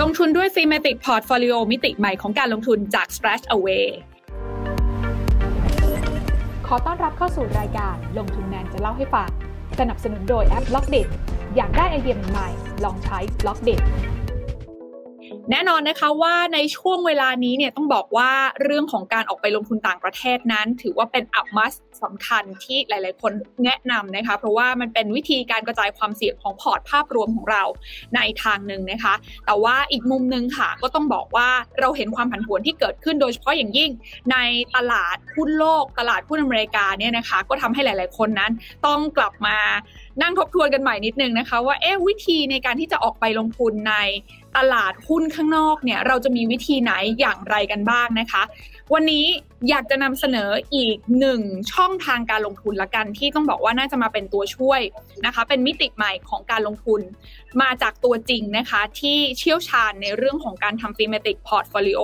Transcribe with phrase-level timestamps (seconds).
[0.00, 3.86] ลงทุนด้วย Thematic Portfolio มิติใหม่ของการลงทุนจาก StashAway
[6.66, 9.28] ขอต้อนรับเข้าสู่รายการลงทุนแมนจะเล่าให้ฟัง
[9.78, 11.08] สนับสนุนโดยแอป Blockdit
[11.56, 12.48] อยากได้ไอเดียใหม่
[12.84, 13.82] ลองใช้ Blockdit
[15.50, 18.30] แน่นอนนะคะว่าในช่วงเวลานี้เนี่ยต้องบอกว่า
[18.62, 21.72] เรื่องของการออกไปลงทุนต่างประเทศนั้น ถือว่าเป็นอัพมัส
[22.02, 23.32] สำคัญที่หลาย ๆ คน
[23.64, 27.62] แนะนำนะคะ เพราะว่ามันเป็นวิธีการกระจายความเสี่ยงของพอร์ตภาพรวมของเรา
[28.14, 29.14] ในทางหนึ่งนะคะ
[29.46, 31.48] แต่ว่าอีกมุมหนึ่งค่ะ ก็ต้องบอกว่า
[31.80, 33.90] เราเห็นความผันผวนที่เกิดขึ้นโดยเฉพาะอย่างยิ่ง
[34.32, 34.36] ใน
[34.76, 38.52] ตลาดหุ้นโลก ตลาดหุ้นอเมริกาเนี่ยนะคะ ก็ทำให้หลาย ๆ คนนั้น
[38.86, 39.58] ต้องกลับมา
[40.22, 43.94] นั่งทบทวนกันใหม่นิดนึงนะคะ ว่าเอ๊ะวิธีในการที่จะออกไปลงทุนใน
[44.56, 48.42] ตลาดหุ้นข้างนอกเนี่ยเราจะมีวิธีไหนอย่างไรกันบ้างนะคะ
[48.94, 49.24] วันนี้
[49.68, 51.40] อยากจะนำเสนออีกหนึ่ง
[51.72, 54.80] ช่องทางการลงทุนละกัน ที่ต้องบอกว่าน่าจะมาเป็นตัวช่วย
[55.26, 57.00] นะคะ เป็นมิติใหม่ของการลงทุน
[57.62, 62.00] มาจากตัวจริงนะคะ ที่เชี่ยวชาญในเรื่องของการทำ thematic portfolio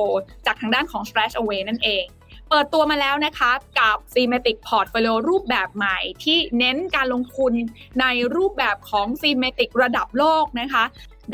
[0.47, 2.05] จากทางด้านของ Stretch Away นั่นเอง
[2.49, 7.53] เปิดตัวมาแล้วนะคะกับ thematic portfolio รูปแบบใหม่ ที่เน้นการลงทุน
[8.01, 8.07] ใน
[8.37, 10.85] รูปแบบของ thematic ระดับโลกนะคะ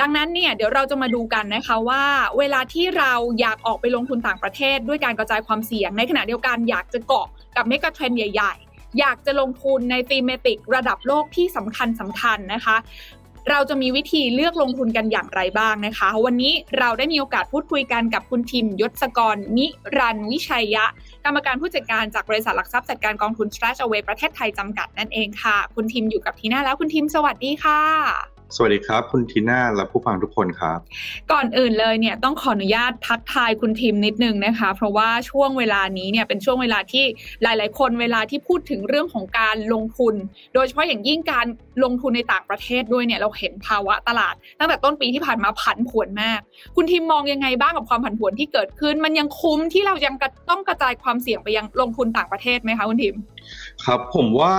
[0.00, 2.05] ดังนั้นเนี่ยเดี๋ยวเราจะมาดูกันนะคะว่า
[2.39, 12.77] เวลาที่เราอยากออกไปลงทุนต่างประเทศ ด้วยการกระจายความเสี่ยง ในขณะเดียวกันอยากจะเกาะกับเมกะเทรนใหญ่ๆ อยากจะลงทุนในฟีเมติกระดับโลกที่สำคัญสำคัญนะคะ
[13.50, 19.66] เราจะมีวิธีเลือกลงทุนกันอย่างไรบ้างนะคะ วันนี้เราได้มีโอกาสพูดคุยกันกับคุณทิมยศกรนิ
[19.98, 20.84] รันวิชัยยะ
[21.25, 30.78] กรรมการผู้จัดการจากบริษัทหลักทรัพย์จัดการกองทุน Stretch Away ประเทศไทยจำกัดนั่นเองค่ะ คุณทิมอยู่กับทีน่าแล้วคุณทิมสวัสดีค่ะ สวัสดีครับ คุณทีน่าและผู้ฟังทุกคนครับ
[31.33, 37.05] ก่อนอื่นเลยเนี่ยต้องขออนุญาตทักทายคุณทีมนิดนึงนะคะ เพราะว่าช่วงเวลานี้เนี่ยเป็นช่วงเวลาที่
[37.42, 40.14] หลาย ๆ คนเวลาที่พูดถึงเรื่องของการลงทุน
[40.55, 41.47] โดยเฉพาะอย่างยิ่งการ
[41.84, 46.41] ลงทุนในต่างประเทศด้วยเนี่ยเราเห็นภาวะตลาด ตั้งแต่ต้นปีที่ผ่านมาผันผวนมาก
[46.77, 50.14] คุณทีมมองยังไงบ้างกับความผันผวนที่เกิดขึ้น มันยังคุ้มที่เรายัง
[50.50, 53.14] ต้องกระจายความเสี่ยงไปยังลงทุนต่างประเทศไหมคะคุณทีม
[53.84, 54.54] ครับผมว่า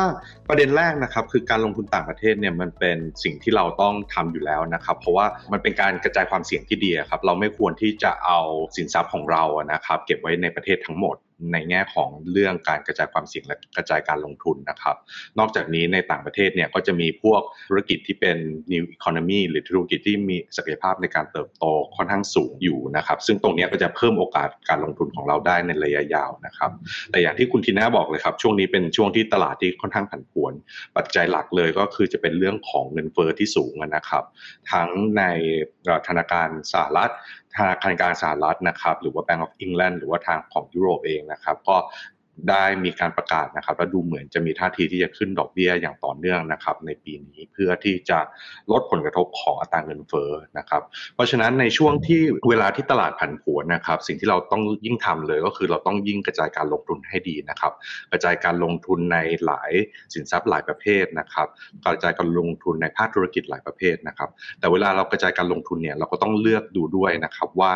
[0.48, 8.40] ประเด็นแรกนะครับคือการลงทุนต่างประเทศเนี่ยมันเป็นสิ่งที่เราต้องทำอยู่แล้วนะครับ เพราะว่ามันเป็นการกระจายความเสี่ยงที่ดีครับเราไม่ควรที่จะเอา
[8.76, 11.16] สินทรัพย์ของเรานะครับเก็บไว้ในประเทศทั้งหมด
[11.54, 14.96] ในแง่ของเรื่องการกระจายความเสี่ยงและกระจายการลงทุนนะครับ
[15.40, 18.38] นอกจากนี้ในต่างประเทศเนี่ยก็จะมีพวกธุรกิจที่เป็น
[18.72, 21.66] new economy หรือธุรกิจที่มีศักยภาพในการเติบโต
[21.96, 26.72] ค่อนข้างสูงอยู่นะครับ ซึ่งตรงนี้ก็จะเพิ่มโอกาสการลงทุนของเราได้ในระยะยาวนะครับ
[27.12, 30.54] แต่อย่างที่คุณทีน่าบอกเลยครับ ช่วงนี้เป็นช่วงที่ตลาดที่ค่อนข้างผันผวน
[30.98, 34.24] ปัจจัยหลักเลยก็คือจะเป็นเรื่องของเงินเฟอ้อที่สูงนะครับ
[34.72, 35.24] ทั้งใน
[36.08, 37.12] ธนาคารสหรัฐ
[37.56, 41.78] ธนาคารกลางสหรัฐนะครับหรือว่า Bank of England หรือว่าทางของยุโรปเองนะครับก็
[42.50, 48.20] ได้มีการประกาศนะครับและดูเหมือนจะมีท่าทีที่จะขึ้นดอกเบี้ยอย่างต่อเนื่องนะครับในปีนี้เพื่อที่จะ
[48.72, 50.82] ลดผลกระทบของอัตราเงินเฟ้อนะครับ
[51.16, 57.74] เพราะฉะนั้นในช่วงที่เวลาที่ตลาดผันผวนนะครับ สิ่งที่เราต้องยิ่งทำเลยก็คือเราต้องยิ่งกระจายการลงทุนให้ดีนะครับ
[58.12, 59.72] กระจายการลงทุนในหลาย
[60.14, 61.48] สินทรัพย์หลายประเภทนะครับ
[61.86, 67.72] กระจายการลงทุนในภาคธุรกิจหลายประเภทนะครับ แต่เวลาเรากระจายการลงทุนเนี่ยเราก็ต้องเลือกดูด้วยนะครับว่า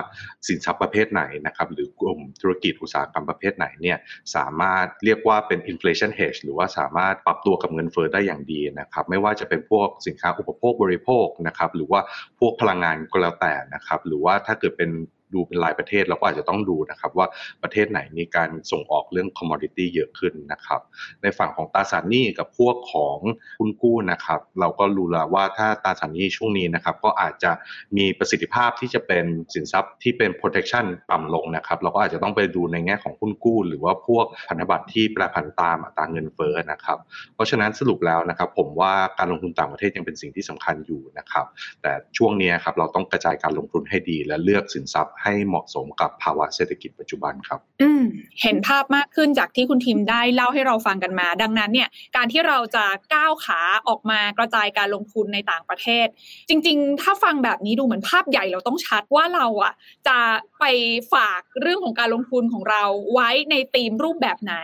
[0.48, 3.98] สินทรัพย์ประเภทไหนนะครับหรือกลุ่มธุรกิจอุตสาหกรรมประเภทไหนเนี่ย
[4.36, 12.02] สาามารถเรียกว่าเป็น inflation hedge หรือว่าสามารถปรับตัวกับเงินเฟอ้อได้อย่างดีนะครับไม่ว่าจะเป็นพวกสินค้าอุปโภคบริโภคนะครับหรือว่า
[12.40, 14.92] พวกพลังงานก็แล้วแต่นะครับหรือว่าถ้าเกิดเป็น
[15.34, 17.28] ดูเป็นรายประเทศเราก็อาจจะต้องดูนะครับว่า
[17.64, 20.82] ประเทศไหนมีการส่งออกเรื่องคอมมอดิตี้เยอะขึ้นนะครับ
[21.22, 23.18] ในฝั่งของตราสารหนี้กับพวกของ
[23.60, 27.52] คุณกู้นะครับเราก็รู้แล้วว่าถ้าตราสารหนี้ช่วงนี้นะครับก็อาจจะ
[27.98, 36.98] มีประสิทธิภาพที่จะเป็นสินทรัพย์ที่เป็น protection ต่ำลงนะครับเราก็อาจจะต้องไปดูในแง่ของหุ้นกู้ หรือว่าพวกพันธบัตรที่แปรผันตามอัตราเงินเฟ้อนะครับ
[37.36, 41.46] เพราะฉะนั้นสรุปแล้วนะครับผมว่าการลงทุนต่างประเทศยังเป็นสิ่งที่สำคัญอยู่นะครับ
[41.82, 48.04] แต่ช่วงนี้ครับเราต้องกระจายการลงทุนให้ดีและเลือกสินทรัพย์ให้เหมาะสมกับภาวะเศรษฐกิจปัจจุบันครับ อืม
[48.42, 56.08] เห็นภาพมากขึ้นจากที่คุณทีมได้เล่าให้เราฟังกันมา ดังนั้นเนี่ยการที่เราจะก้าวขาออกมากระจายการลงทุนในต่างประเทศ
[56.50, 59.74] จริง ๆ ถ้าฟังแบบนี้ดูเหมือนภาพใหญ่เราต้องชัดว่าเราอะ
[60.08, 60.18] จะ
[60.60, 60.66] ไป
[61.14, 64.56] ฝากเรื่องของการลงทุนของเราไว้ในธีมรูปแบบไหน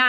[0.00, 0.04] ใน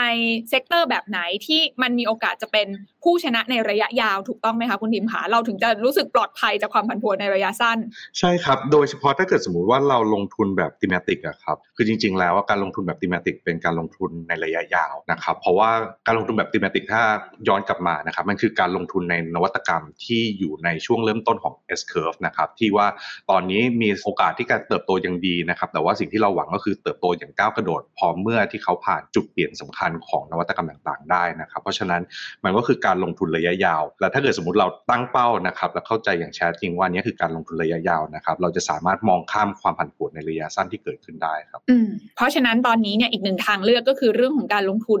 [0.48, 2.68] sector แบบไหนที่มันมีโอกาสจะเป็น
[3.04, 7.78] ผู้ชนะในระยะยาวถูกต้องไหมคะคุณทีมคะเราถึงจะรู้สึกปลอดภัยจากความผันผวนในระยะสั้น
[8.18, 15.70] ใช่ครับ โดยเฉพาะถ้าเกิดสมมุติว่าเราลงทุนแบบติมติกอะครับคือจริง ๆ แล้วการลงทุนแบบติมติกเป็นการลงทุนในระยะยาวนะครับเพราะว่า
[16.06, 17.02] การลงทุนแบบติมติกถ้า
[17.48, 22.86] ย้อนกลับมานะครับมันคือการลงทุนในนวัตกรรมที่อยู่ในช่วงเริ่มต้นของ S curve นะครับที่ว่า
[23.30, 32.02] ตอนนี้มีโอกาสที่การเติบโตยังดีนะครับแต่ว่าสิ่งที่เราหวังก็คือเติบโตอย่างก้าวกระโดดพอเมื่อที่เขาผ่านจุดเปลี่ยนสำคัญของนวัตกรรมต่างๆ ได้นะครับ เพราะฉะนั้น
[32.44, 41.76] มันก็คือการลงทุนระยะยาว และถ้าเกิดสมมติเราตั้งเป้านะครับและเข้าใจอย่างแท้จริงว่านี้คือการลงทุนระยะยาวนะครับเราจะสามารถมองข้ามความผันผวนในระยะสั้นที่เกิดขึ้นได้ครับอื
[42.16, 45.00] เพราะฉะนั้นตอนนี้เนี่ยอีกหนึ่งทางเลือกก็คือเรื่องของการลงทุน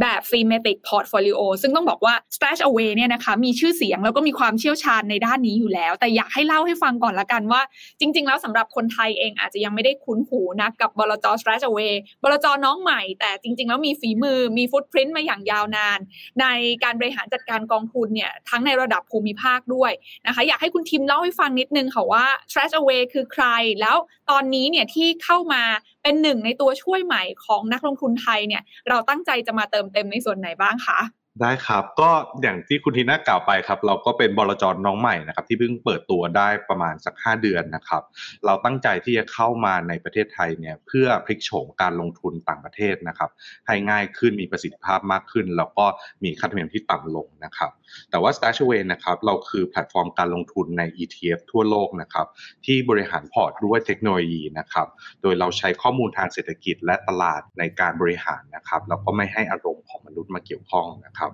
[0.00, 7.62] แบบ thematic portfolio ซึ่งต้องบอกว่า stash away เนี่ยนะคะมีชื่อเสียงแล้วก็มีความเชี่ยวชาญในด้านนี้อยู่แล้ว แต่อยากให้เล่าให้ฟังก่อนละกันว่า
[8.00, 11.92] จริง ๆ แล้วสำหรับคนไทยเองอาจจะยังไม่ได้คุ้นหูนะกับบลจ stash away
[12.22, 15.98] บลจน้องใหม่ แต่จริง ๆ แล้วมีฝีมือมีฟุตพิ้นมาอย่างยาวนาน
[16.40, 16.46] ใน
[16.84, 19.92] การบริหารจัดการกองทุนเนี่ยทั้งในระดับภูมิภาคด้วย
[20.26, 23.44] นะคะ อยากให้คุณทิมเล่าให้ฟังนิดนึงค่ะว่า stash away คือใคร
[23.80, 23.96] แล้ว
[24.30, 25.62] ตอนนี้เนี่ยที่เข้ามา
[26.02, 31.00] เป็นหนึ่งในตัวช่วยใหม่ของนักลงทุนไทยเนี่ยเราตั้งใจจะมาเติมเต็มในส่วนไหนบ้างคะ
[31.42, 32.10] ได้ครับก็
[32.42, 38.02] อย่างที่คุณทีน่ากล่าวไปครับ เราก็เป็นบลจน้องใหม่นะครับ ที่เพิ่งเปิดตัวได้ประมาณสัก 5 เดือนนะครับ
[38.46, 43.30] เราตั้งใจที่จะเข้ามาในประเทศไทยเนี่ยเพื่อพลิกโฉมการลงทุนต่างประเทศนะครับ
[43.66, 45.86] ให้ง่ายขึ้นมีประสิทธิภาพมากขึ้น แล้วก็
[46.24, 47.70] มีค่าธรรมเนียมที่ต่ำลงนะครับ
[48.10, 52.26] แต่ว่า StashAway นะครับเราคือแพลตฟอร์มการลงทุนใน ETF ทั่วโลกนะครับ
[52.66, 54.86] ที่บริหารพอร์ตด้วยเทคโนโลยีนะครับ
[55.22, 61.29] โดยเราใช้ข้อมูลทางเศรษฐกิจและตลาดในการบริหารนะครับแล้วก็ไม่ให้อารมณ์ของมนุษย์มาเกี่ยวข้องนะครับ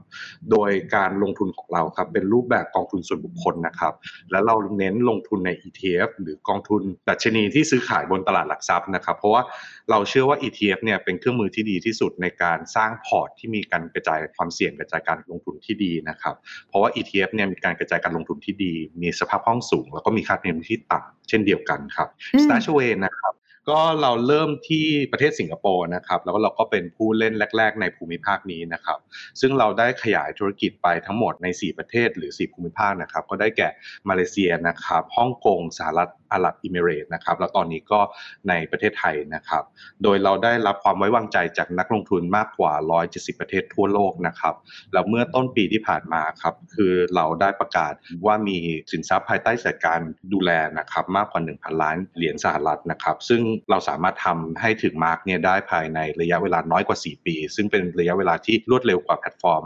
[0.51, 3.93] โดยการลงทุนของเราครับเป็นรูปแบบกองทุนส่วนบุคคลนะครับ
[4.31, 9.43] และเราเน้นลงทุนใน ETF หรือกองทุนดัชนีที่ซื้อขายบนตลาดหลักทรัพย์นะครับ เพราะว่า
[9.91, 16.35] เราเชื่อว่า ETF เนี่ยเป็นเครื่องมือที่ดีที่สุดในการสร้างพอร์ตที่มีการกระจายความเสี่ยงกระจายการลงทุนที่ดีนะครับ
[16.69, 22.09] เพราะว่า ETF เนี่ยมีการกระจายการลงทุนที่ดี มีสภาพคล่องสูง แล้วก็มีค่าเงินที่ต่ำเช่นเดียวกันครับ
[22.43, 23.35] Stashaway นะครับ
[23.71, 28.99] ก็เราเริ่มที่ประเทศสิงคโปร์นะครับ แล้วก็เราก็เป็นผู้เล่นแรก ๆ ในภูมิภาคนี้นะครับ
[29.41, 33.69] ซึ่งเราได้ขยายธุรกิจไปทั้งหมดใน 4 ประเทศหรือ 4 ภูมิภาคนะครับ ก็ได้แก่
[34.09, 38.01] มาเลเซียนะครับฮ่องกงสหรัฐอาหรับอิมิเรตนะครับแล้วตอนนี้ก็
[38.49, 39.63] ในประเทศไทยนะครับ
[40.03, 42.73] โดยเราได้รับความไว้วางใจจากนักลงทุนมากกว่า
[43.07, 44.55] 170 ประเทศทั่วโลกนะครับ
[44.93, 47.93] แล้วเมื่อต้นปีที่ผ่านมาครับคือเราได้ประกาศ
[48.27, 48.59] ว่ามี
[48.93, 50.01] สินทรัพย์ภายใต้จัดการ
[50.33, 53.41] ดูแลนะครับมากกว่า 1,000 ล้านเหรียญสหรัฐนะครับซึ่ง
[53.71, 59.65] เราสามารถทำให้ถึง mark เนี่ยได้ภายในระยะเวลาน้อยกว่า 4 ปี ซึ่งเป็นระยะเวลาที่รวดเร็วกว่าแพลตฟอร์ม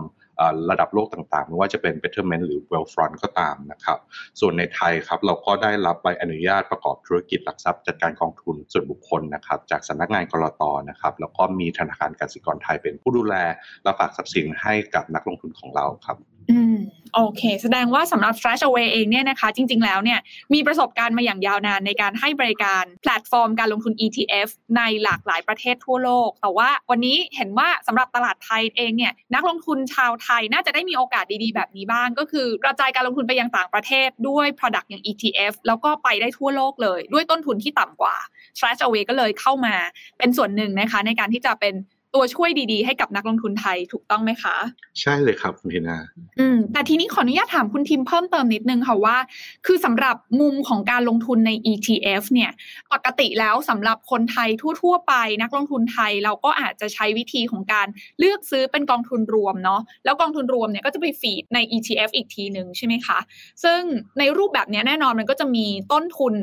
[0.70, 3.98] ระดับโลกต่างๆ ไม่ว่าจะเป็น Betterment หรือ Wealthfront ก็ตามนะครับ
[4.40, 13.34] ส่วนในไทยครับเราก็ได้รับใบอนุญาตประกอบธุรกิจหลักทรัพย์จัดการกองทุนส่วนบุคคลนะครับจากสำนักงาน ก.ล.ต.นะครับแล้วก็มีธนาคารกสิกรไทยเป็นผู้ดูแล
[13.82, 16.16] และฝากทรัพย์สินให้กับนักลงทุนของเราครับ
[16.48, 16.76] อืม
[17.14, 20.18] โอเค แสดงว่าสำหรับ Stretch Away เองเนี่ยนะคะ จริง ๆ แล้วเนี่ย
[20.54, 38.16] มีประสบการณ์มาอย่างยาวนานในการให้บริการแพลตฟอร์มการลงทุน ETF ในหลากหลายประเทศทั่วโลก แต่ว่าวันนี้เห็นว่าสำหรับตลาดไทยเองเนี่ยนักลงทุนชาวไทยน่าจะได้มีโอกาสดีๆ แบบนี้บ้าง ก็คือกระจายการลงทุนไปยังต่างประเทศด้วย Product อย่าง ETF แล้วก็ไปได้ทั่วโลกเลย ด้วยต้นทุนที่ต่ำกว่า
[38.56, 39.74] Stretch Away ก็เลยเข้ามา
[40.18, 41.74] เป็นส่วนหนึ่งนะคะในการที่จะเป็น
[42.14, 44.56] ตัวช่วยดีๆ ให้กับนักลงทุนไทยถูกต้องไหมคะ
[45.00, 45.98] ใช่เลยครับคุณเฮนา
[46.38, 49.16] อืมแต่ทีนี้ขออนุญาตถามคุณทิมเพิ่มเติมนิดนึงค่ะว่า
[49.66, 52.50] คือสำหรับมุมของการลงทุนใน ETF เนี่ย
[52.92, 54.48] ปกติแล้วสำหรับคนไทย
[54.82, 57.86] ทั่ว ๆ ไป นักลงทุนไทยเราก็อาจจะใช้วิธีของการ
[58.18, 63.18] เลือกซื้อเป็นกองทุนรวมเนาะแล้วกองทุนรวมเนี่ยก็จะไปฟีดใน ETF อีกทีหนึ่งใช่ไหมคะ
[63.64, 63.80] ซึ่ง
[64.18, 66.34] ในรูปแบบนี้แน่นอนมันก็จะมีต้นทุน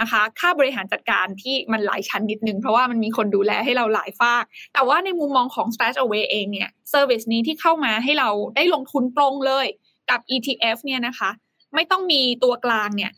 [0.00, 4.44] นะคะ ค่าบริหารจัดการที่มันหลายชั้นนิดนึงเพราะว่ามันมีคนดูแลให้เราหลายฝาก
[4.74, 9.66] แต่ว่าในมุมมองของ Stash Away เองเนี่ยเซอร์วิสนี้ที่เข้ามาให้เราได้ลงทุนตรงเลย
[10.10, 11.30] กับ ETF เนี่ยนะคะ
[11.74, 13.12] ไม่ต้องมีตัวกลางเนี่ย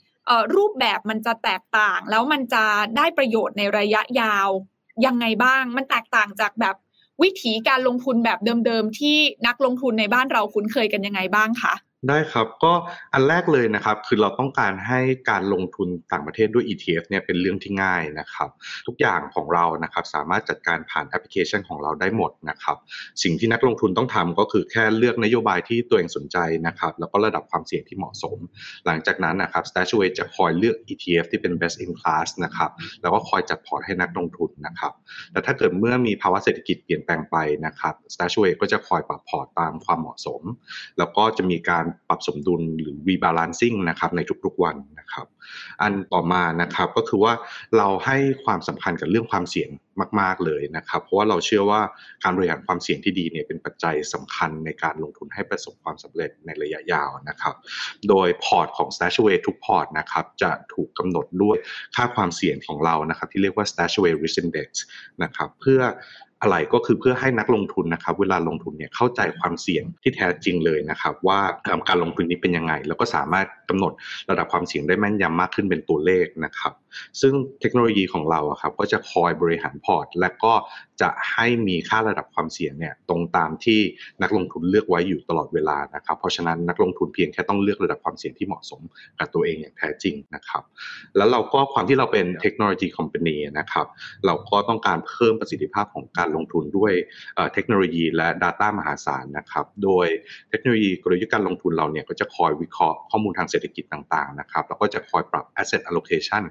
[0.57, 2.65] รูปแบบมันจะแตกต่าง แล้วมันจะ
[2.97, 4.49] ได้ประโยชน์ในระยะยาว
[5.07, 6.77] ยังไงบ้าง มันแตกต่างจากแบบ
[7.23, 11.75] วิธีการลงทุนแบบเดิมๆ ที่นักลงทุนในบ้านเราคุ้นเคยกันยังไงบ้างคะ
[12.07, 12.73] ได้ครับก็
[13.15, 15.01] อันแรกเลยนะครับคือเราต้องการให้
[15.31, 18.51] การลงทุนต่างประเทศด้วย ETF เนี่ยเป็นเรื่องที่ง่ายนะครับ
[18.87, 22.77] ทุกอย่างของเรานะครับสามารถจัดการผ่านแอปพลิเคชันของเราได้หมดนะครับ
[23.23, 28.39] สิ่งที่นักลงทุนต้องทำก็คือแค่เลือกนโยบายที่ตัวเองสนใจนะครับแล้วก็ระดับความเสี่ยงที่เหมาะสม
[28.87, 32.71] หลังจากนั้นนะครับ Stashaway จะคอยเลือก ETF ที่เป็น best in class นะครับ
[33.03, 34.93] แล้วก็คอยจัดพอร์ตให้นักลงทุนนะครับ
[35.33, 37.37] แต่ถ้าเกิดเมื่อมีภาวะเศรษฐกิจเปลี่ยนแปลงไป
[37.67, 40.43] นะครับ Stashaway ก็จะคอยปรับพอร์ตตามความเหมาะสม
[40.99, 45.27] แล้วก็จะมีการปรับสมดุลหรือ rebalancing นะครับในทุกๆวันนะครับ
[45.83, 47.33] อันต่อมานะครับก็คือว่า
[47.77, 49.71] เราให้ความสำคัญกับเรื่องความเสี่ยง
[50.21, 51.81] มาก ๆเลยนะครับ เพราะว่าเราเชื่อว่า
[52.23, 57.55] การบริหารความเสี่ยงที่ดีเนี่ยเป็นปัจจัยสำคัญในการลงทุนให้ประสบความสำเร็จในระยะยาวนะครับ
[58.09, 61.57] โดยพอร์ตของ Stashaway ทุกพอร์ตนะครับจะถูกกำหนดด้วย
[61.97, 64.69] ค่าความเสี่ยงของเรานะครับที่เรียกว่า Stashaway Risk Index
[65.23, 65.81] นะครับเพื่อ
[66.43, 71.39] อะไรก็คือเพื่อให้นักลงทุนนะครับเวลาลงทุนเนี่ยเข้าใจความเสี่ยงที่แท้จริงเลยนะครับว่า
[71.89, 73.93] การลงทุนนี้เป็นยังไง แล้วก็สามารถกำหนด
[74.31, 76.73] ระดับความเสี่ยงได้แม่นยำมากขึ้นเป็นตัวเลขนะครับ
[77.21, 80.53] ซึ่งเทคโนโลยีของเราครับก็จะคอยบริหารพอร์ต และก็
[81.01, 83.81] จะให้มีค่าระดับความเสี่ยงเนี่ยตรงตามที่
[84.23, 88.81] นักลงทุนเลือกไว้อยู่ตลอดเวลานะครับ เพราะฉะนั้นนักลงทุนเพียงแค่ต้องเลือกระดับความเสี่ยงที่เหมาะสม
[89.19, 90.63] กับตัวเองอย่างแท้จริงนะครับ
[91.17, 93.87] แล้วเราก็ความที่เราเป็นเทคโนโลยีคอมพานีนะครับ
[94.27, 96.93] เราก็ต้องการเพิ่มประสิทธิภาพของการลงทุนด้วย
[97.55, 100.07] เทคโนโลยีและ Data มหาศาลนะครับ โดย
[100.51, 106.43] เทคโนโลยีกลยุทธ์การลงทุนเราเนี่ยก็จะคอยวิเคราะห์ข้อมูลทางเศรษฐกิจต่างๆนะครับแล้วก็จะคอยปรับ asset allocation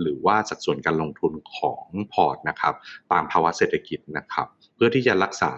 [0.00, 2.74] หรือว่าสัดส่วนการลงทุนของพอร์ตนะครับ
[3.12, 5.52] ตามภาวะเศรษฐกิจนะครับ เพื่อที่จะรักษา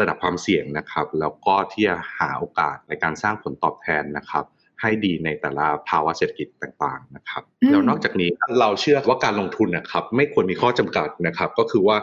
[0.00, 4.44] ระดับความเสี่ยงนะครับ แล้วก็ที่จะหาโอกาสในการสร้างผลตอบแทนนะครับ
[4.82, 11.96] ให้ดีในแต่ละภาวะเศรษฐกิจต่างๆนะครับแล้วนอกจากนี้เราเชื่อว่าการลงทุนนะครับไม่ควรมีข้อจำกัดนะครับก็คือว่า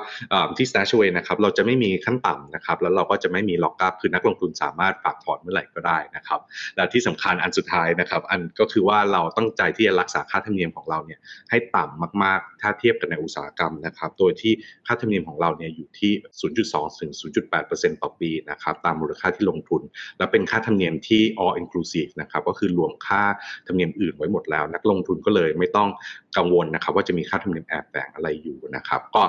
[0.57, 6.39] ที่ Stashaway นะครับเราจะไม่มีขั้นต่ำนะครับแล้วเราก็จะไม่มีล็อกอัพคือนักลงทุนสามารถฝากถอนเมื่อไหร่ก็ได้นะครับ
[6.75, 11.19] และที่สำคัญอันสุดท้ายนะครับอันก็คือว่าเราตั้งใจที่จะรักษาค่าธรรมเนียมของเราเนี่ย
[11.50, 14.53] ให้ต่ำมากๆ ถ้าเทียบกันในอุตสาหกรรมนะครับโดยที่
[14.88, 16.12] ค่าธรรมเนียมของเราเนี่ยอยู่ที่
[16.55, 17.12] 0.2 ถึง
[17.57, 19.81] 0.8%ต่อปีนะครับตามมูลค่าที่ลงทุน
[20.17, 23.23] และเป็นค่าธรรมเนียมที่ all inclusive นะครับก็คือรวมค่า
[23.67, 25.89] ธรรมเนียมอื่นไว้หมดแล้ว นักลงทุนก็เลยไม่ต้อง
[26.38, 29.23] กังวลนะครับ ว่าจะมีค่าธรรมเนียมแอบแฝงอะไรอยู่นะครับ ก็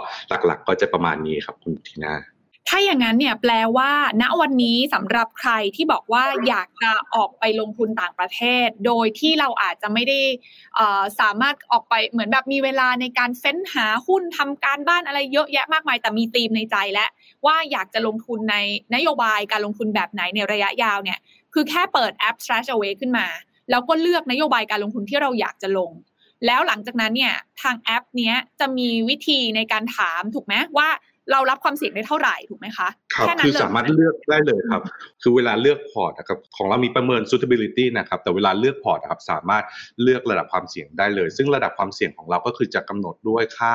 [0.47, 2.15] หลักๆ ก็จะประมาณนี้ครับคุณทีน่า
[2.69, 3.91] ถ้าอย่างนั้นเนี่ยแปลว่า
[4.23, 10.21] ณวันนี้สำหรับใครที่บอกว่าอยากจะออกไปลงทุนต่างประเทศ โดยที่เราอาจจะไม่ได้
[11.21, 17.09] สามารถออกไปเหมือนแบบมีเวลาในการเฟ้นหาหุ้นทำการบ้านอะไรเยอะแยะมากมาย แต่มีธีมในใจแล้ว
[17.47, 18.57] ว่าอยากจะลงทุนใน
[18.95, 21.19] นโยบายการลงทุนแบบไหนในระยะยาวเนี่ย
[21.55, 23.27] คือแค่เปิดแอป Trash Away ขึ้นมา
[23.71, 25.93] แล้วก็เลือกนโยบายการลงทุนที่เราอยากจะลง
[26.47, 30.89] แล้วหลังจากนั้นเนี่ยทางแอปเนี้ยจะมีวิธีในการถามถูกไหมว่า
[31.33, 34.83] เรารับความเสี่ยงได้เท่าไหร่ถูกไหมคะครับคือสามารถเลือกได้เลยครับ
[35.23, 39.65] คือเวลาเลือกพอร์ตนะครับของเรามีประเมิน suitability นะครับแต่เวลาเลือกพอร์ตนะครับสามารถ
[40.03, 43.75] เลือกระดับความเสี่ยงได้เลย ซึ่งระดับความเสี่ยงของเราก็คือจะกำหนดด้วยค่า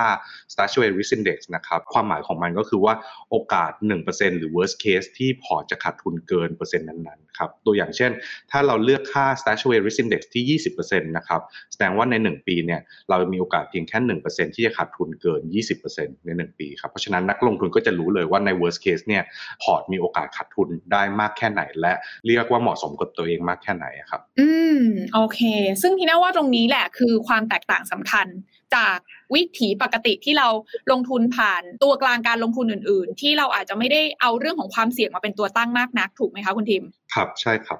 [0.53, 2.94] s t a t u a r y Risk Index นะครับความหมายของมันก็คือว่า
[3.29, 3.72] โอกาส
[4.05, 8.12] 1%หรือ worst case ที่พอร์ตจะขาดทุนเกินเปอร์เซ็นต์นั้นๆ ครับตัวอย่างเช่น
[8.51, 13.98] ถ้าเราเลือกค่า s t a t u a r y Risk Index ที่ 20%นะครับแสดงว่าใน 1 ปีเนี่ยเรามีโอกาสเพียงแค่
[14.27, 15.42] 1%ที่จะขาดทุนเกิน
[15.86, 19.24] 20%ใน 1 ปีครับเพราะฉะนั้นนักลงทุนก็จะรู้เลยว่าใน worst case เนี่ย
[19.63, 21.94] พอร์ตมีโอกาสขาดทุนได้มากแค่ไหน และ
[22.25, 24.80] เรียกว่าเหมาะสมกับตัวเองมากแค่ไหนครับ อืม
[25.13, 25.39] โอเค
[25.82, 28.27] ซึ่งที่น่าว่าตรงนี้แหละคือความแตกต่างสำคัญ
[28.75, 28.98] จาก
[29.36, 30.48] วิถีปกติที่เรา
[30.91, 37.79] ลงทุนผ่านตัวกลางการลงทุนอื่น ๆ ที่เราอาจจะไม่ได้เอาเรื่องของความเสี่ยงมาเป็นตัวตั้งมากนักถูกไหมคะคุณทิม ครับใช่ครับ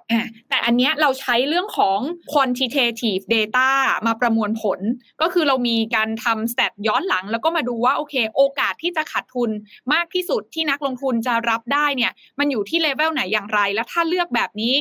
[0.50, 2.00] แต่อันเนี้ยเราใช้เรื่องของ
[2.32, 3.70] quantitative data
[4.08, 4.80] มาประมวลผล
[5.22, 9.50] ก็คือเรามีการทำ stat ย้อนหลัง แล้วก็มาดูว่าโอเค โอกาสที่จะขาดทุน
[9.94, 14.74] มากที่สุดที่นักลงทุนจะรับได้เนี่ย มันอยู่ที่เลเวลไหนอย่างไร แล้วถ้าเลือกแบบนี้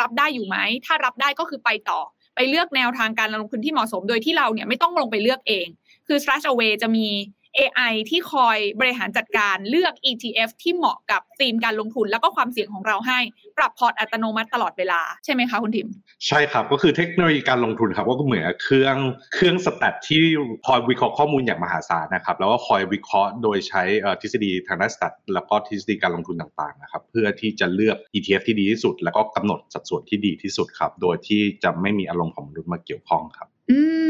[0.00, 2.10] รับได้อยู่ไหม ถ้ารับได้ก็คือไปต่อไป
[2.48, 5.66] เลือกแนวทางการลงทุนที่เหมาะสม โดยที่เราเนี่ยไม่ต้องลงไปเลือกเอง
[6.06, 7.06] คือ Strash Away จะมี
[7.58, 13.18] AI ที่คอยบริหารจัดการเลือก ETF ที่เหมาะกับธีมการลงทุน แล้วก็ความเสี่ยงของเราให้
[13.58, 15.88] ปรับพอร์ตอัตโนมัติตลอดเวลาใช่ไหมคะคุณทิม
[16.26, 18.96] ใช่ครับ ก็คือเทคโนโลยีการลงทุนครับ ก็เหมือนเครื่อง
[19.34, 20.22] เครื่องสแตทที่
[20.66, 23.82] คอยวิเคราะห์ข้อมูลอย่างมหาศาลนะครับ แล้วก็คอยวิเคราะห์โดยใช้
[24.20, 33.80] ทฤษฎีทางด้านสแตทแล้วก็ทฤษฎีการลงทุนต่างๆนะครับเพื่อที่จะเลือก ETF ที่ดีที่สุด แล้วก็กำหนดสัดส่วนที่ดีที่สุดครับ โดยที่จะไม่มีอารมณ์ของมนุษย์มาเกี่ยวข้องครับ อื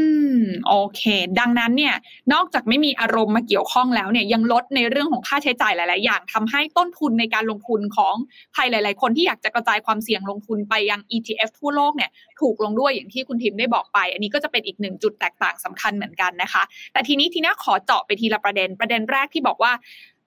[0.67, 1.01] โอเค
[1.39, 1.95] ดังนั้นเนี่ย
[2.33, 8.15] นอกจากไม่มีอารมณ์มาเกี่ยวข้องแล้วเนี่ยยังลดในเรื่องของค่าใช้จ่ายหลาย ๆ อย่างทำให้ต้นทุนในการลงทุนของ
[8.53, 12.09] ใครหลาย ๆ คนที่อยากจะกระจายความเสี่ยงลงทุนไปยัง ETF ทั่วโลกเนี่ย
[12.41, 19.71] ถูกลงด้วยอย่างที่คุณทิมได้บอกไป อันนี้ก็จะเป็นอีกหนึ่งจุดแตกต่างสำคัญเหมือนกันนะคะ แต่ทีนี้ทีนี้ขอเจาะไปทีละประเด็นประเด็นแรกที่บอกว่า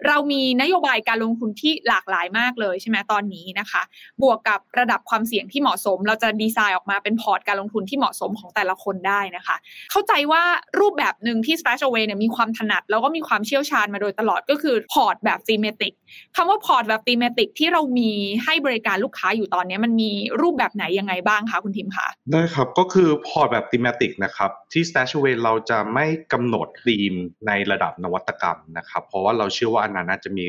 [0.06, 3.82] เรามีนโยบายการลงทุนที่หลากหลายมากเลยใช่ไหมตอนนี้นะคะ
[4.22, 9.56] บวกกับระดับความเสี่ยงที่เหมาะสม เราจะดีไซน์ออกมาเป็นพอร์ตการลงทุนที่เหมาะสมของแต่ละคนได้นะคะ
[9.90, 10.42] เข้าใจว่า
[10.80, 15.92] รูปแบบหนึ่งที่ Stash Away เนี่ยมีความถนัด แล้วก็มีความเชี่ยวชาญมาโดยตลอดก็คือพอร์ตแบบ thematic
[16.36, 18.10] คำว่าพอร์ตแบบ thematic ที่เรามี
[18.44, 20.10] ให้บริการลูกค้าอยู่ตอนนี้มันมี
[20.40, 27.12] รูปแบบไหนยังไงบ้างคะคุณทิมคะได้ครับก็คือพอร์ตแบบ thematic นะครับที่ Stash Away เราจะไม่กำหนดธีม
[27.46, 30.46] ในระดับนวัตกรรมนะครับเพราะว่าเราเชื่อว่าอันนั้นจะมี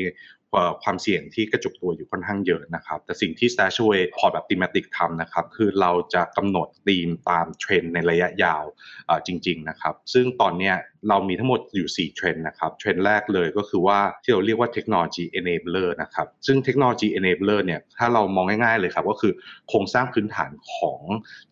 [0.82, 8.64] ความเสี่ยงที่กระจุกตัวอยู่ค่อนข้างเยอะนะครับ แต่สิ่งที่ Stashaway พอร์ตแบบ thematic ทำนะครับ คือเราจะกำหนดธีมตามเทรนด์ในระยะยาว
[9.26, 10.72] จริง ๆ นะครับ ซึ่งตอนนี้
[11.08, 19.32] เรามีทั้งหมดอยู่ 4 เทรนด์นะครับ เทรนด์แรกเลยก็คือว่าที่เราเรียกว่าเทคโนโลยี enabler นะครับ ซึ่งเทคโนโลยี enabler เนี่ยถ้าเรามองง่ายๆเลยครับ ก็คือ
[19.68, 21.00] โครงสร้างพื้นฐานของ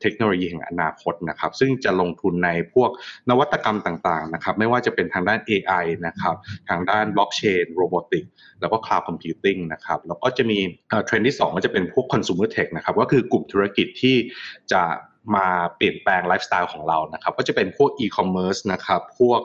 [0.00, 2.90] เทคโนโลยีแห่งอนาคตนะครับ ซึ่งจะลงทุนในพวก
[3.30, 6.34] นวัตกรรมต่างๆนะครับ ไม่ว่าจะเป็นทางด้าน AI นะครับ
[6.68, 8.24] ทางด้านบล็อกเชน robotic
[8.60, 10.58] แล้วก็ cloud computing นะครับแล้วก็จะมี
[11.06, 14.16] เทรนด์ที่ 2 ก็จะเป็นพวก consumer tech นะครับก็คือกลุ่มธุรกิจที่
[14.72, 14.82] จะ
[15.36, 19.40] มาเปลี่ยนแปลงไลฟ์สไตล์ของเรานะครับ ก็จะเป็นพวกอีคอมเมิร์ซนะครับ พวก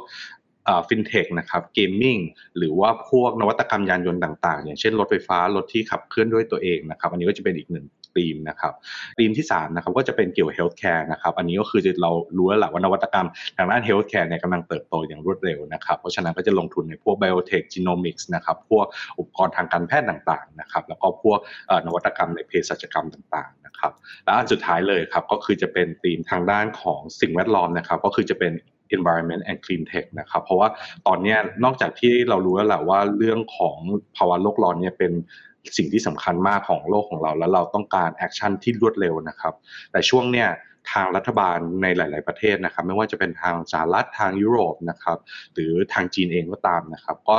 [0.88, 2.18] ฟินเทคนะครับ gaming
[2.58, 7.86] หรือว่าพวกนวัตกรรมยานยนต์ต่างๆ อย่างเช่นรถไฟฟ้ารถที่ขับเคลื่อนด้วยตัวเองนะครับ อันนี้ก็จะเป็นอีกหนึ่ง
[8.16, 8.74] ธีมนะครับ
[9.20, 18.86] ธีมที่3นะครับก็จะเป็นเกี่ยวกับ healthcare นะครับอันนี้ก็คือเรารู้แล้วแหละว่านวัตกรรมทางด้าน healthcare เนี่ยกำลังเติบโตอย่างรวดเร็วนะครับเพราะฉะนั้นก็จะลงทุนในพวก biotech genomics นะครับพวก
[19.20, 21.40] อุปกรณ์ทางการแพทย์ต่างๆนะครับแล้วก็พวก
[21.86, 23.92] นวัตกรรมในเภสัชกรรมต่างๆนะครับ
[24.26, 28.54] และอันสุดท้ายเลยครับก็คือจะเป็นธีมทางด้านของสิ่งแวดล้อมนะครับก็คือจะเป็น
[28.96, 30.68] environment and clean tech นะครับเพราะว่า
[31.08, 33.78] ตอนนี้นอกจากที่เรารู้แล้วแหละว่าเรื่องของ
[34.18, 35.12] ภาวะโลกร้อนเนี่ยเป็น
[35.78, 39.54] สิ่งที่สำคัญมากของโลกของเรา แล้วเราต้องการ action ที่รวดเร็วนะครับ
[39.92, 40.50] แต่ช่วงเนี้ย
[40.92, 45.18] ทางรัฐบาลในหลาย ๆ ประเทศนะครับ ไม่ว่าจะเป็นทางสหรัฐทางยุโรปนะครับ
[45.54, 47.38] หรือทางจีนเองก็ตามนะครับ ก็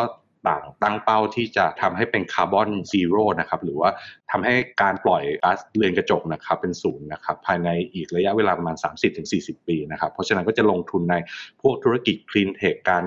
[0.49, 3.91] ต่างตั้งเป้าที่จะทำให้เป็น carbon zero นะครับหรือว่า
[4.31, 8.77] ทำให้การปล่อยก๊าซเรือนกระจกนะครับเป็นศูนย์นะครับภายในอีกระยะเวลาประมาณ
[9.23, 11.15] 30-40 ปีนะครับเพราะฉะนั้นก็จะลงทุนใน
[11.63, 13.05] พวกธุรกิจ clean tech การ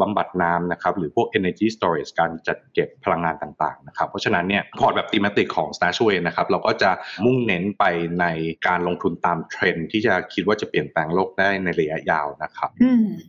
[0.00, 6.90] บำบัดน้ำนะครับหรือพวก energy storage การจัดเก็บพลังงานต่างๆนะครับเพราะฉะนั้นเนี่ยพอร์ตแบบ thematic ของ Stashaway นะครับเราก็จะ
[7.24, 7.84] มุ่งเน้นไป
[8.20, 8.26] ใน
[8.66, 12.70] การลงทุนตามเทรนด์ที่จะคิดว่าจะเปลี่ยนแปลงโลกได้ในระยะยาวนะครับ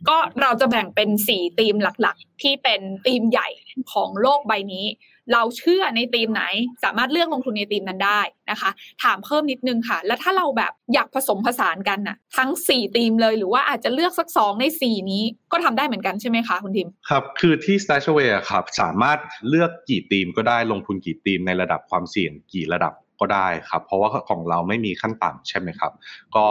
[0.09, 3.47] ก็เราจะแบ่งเป็น4ธีมหลักๆ ที่เป็นธีมใหญ่
[3.93, 4.85] ของโลกใบนี้
[5.33, 6.43] เราเชื่อในธีมไหน
[6.83, 8.21] สามารถเลือกลงทุนในธีมนั้นได้
[8.51, 8.69] นะคะ
[9.03, 25.91] ถามเพิ่มนิดนึงค่ะ แล้วถ้าเราแบบอยากผสมผสานกันน่ะ ทั้ง 4 ธีมเลยหรือว่าอาจจะเลือกสักสองใน 4 นี้ก็ทำได้เหมือนกันใช่ไหมคะคุณทิม ครับ คือที่ Stashaway ครับ สามารถเลือกกี่ธีมก็ได้ลงทุนกี่ธีมในระดับความเสี่ยงกี่ระดับ ก็ได้ครับ เพราะว่าของเราไม่มีขั้นต่ำใช่ไหมครับ
[26.35, 26.45] ก็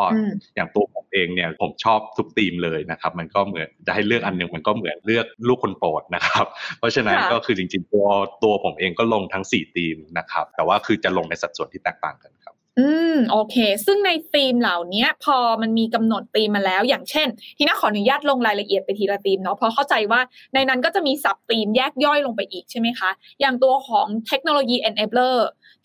[0.54, 6.46] อย่างตัวผมเองเนี่ยผมชอบทุกธีมเลยนะครับ มันก็เหมือนจะให้เลือกอันหนึ่งมันก็เหมือนเลือกลูกคนโปรดนะครับ
[6.78, 8.06] เพราะฉะนั้นก็คือจริงๆตัว
[8.42, 20.20] ตัวผมเองก็ลงทั้ง4ธีมนะครับ แต่ว่าคือจะลงในสัดส่วนที่แตกต่างกันครับอืมโอเค ซึ่งในธีมเหล่านี้พอมันมีกำหนดธีมมาแล้ว อย่างเช่น ที่น่าขออนุญาตลงรายละเอียดไปทีละธีมเนาะเพราะเข้าใจว่า
[20.54, 23.10] ในนั้นก็จะมีสับธีมแยกย่อยลงไปอีกใช่ไหมคะ
[23.40, 25.36] อย่างตัวของเทคโนโลยี enabler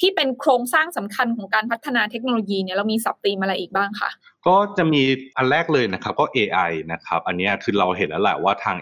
[0.01, 4.09] ที่เป็นโครงสร้างสำคัญของการพัฒนาเทคโนโลยีเนี่ยเรามีสับตีมอะไรอีกบ้างคะ
[4.47, 5.03] ก็จะมี
[5.37, 8.77] อันแรกเลยนะครับก็ AI นะครับอันนี้คือเราเห็นแล้วแหละว่าทาง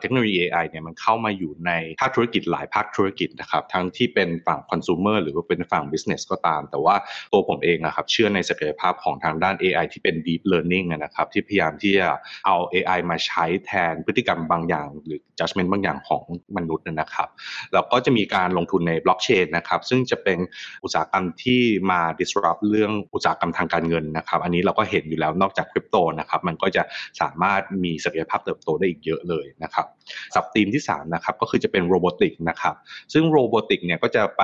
[0.00, 6.94] เทคโนโลยี AI เนี่ยมันเข้ามาอยู่ในภาคธุรกิจหลายภาคธุรกิจนะครับทั้งที่เป็นฝั่งคอน sumer หรือว่าเป็นฝั่ง business ก็ตาม แต่ว่า
[7.32, 12.08] ตัวผมเองนะครับเชื่อในศักยภาพของทางด้าน AI ที่เป็น deep learning นะครับที่พยายามที่จะ
[12.46, 16.22] เอา AI มาใช้แทนพฤติกรรมบางอย่าง หรือ judgment บางอย่างของ
[16.56, 17.28] มนุษย์นะครับ
[17.72, 20.38] แล้วก็จะมีการลงทุนในบล็อกเชนนะครับซึ่งจะเป็น
[20.84, 26.82] อุตสาหกรรมที่มา disrupt เรื่องอุตสาหกรรมทางการเงินนะครับอันนี้เราก็เห็นอยู่แล้วนอกจากคริปโตนะครับมันก็จะ
[27.20, 29.86] สามารถมีศักยภาพเติบโตได้อีกเยอะเลยนะครับ
[30.34, 32.74] sub ธีมที่3นะครับก็คือจะเป็น robotic นะครับ
[33.12, 34.42] ซึ่ง robotic เนี่ยก็จะไป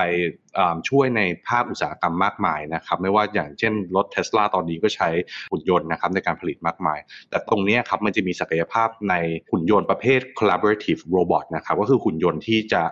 [0.88, 5.08] ช่วยในภาคอุตสาหกรรมมากมายนะครับไม่ว่าอย่างเช่นรถเทสลาตอนนี้ก็ใช้
[5.52, 6.98] หุ่นยนต์นะครับในการผลิตมากมาย
[7.30, 9.14] แต่ตรงนี้ครับมันจะมีศักยภาพใน
[9.50, 12.82] หุ่นยนต์ประเภท collaborative robot นะครับก็คือหุ่นยนต์ที่จะ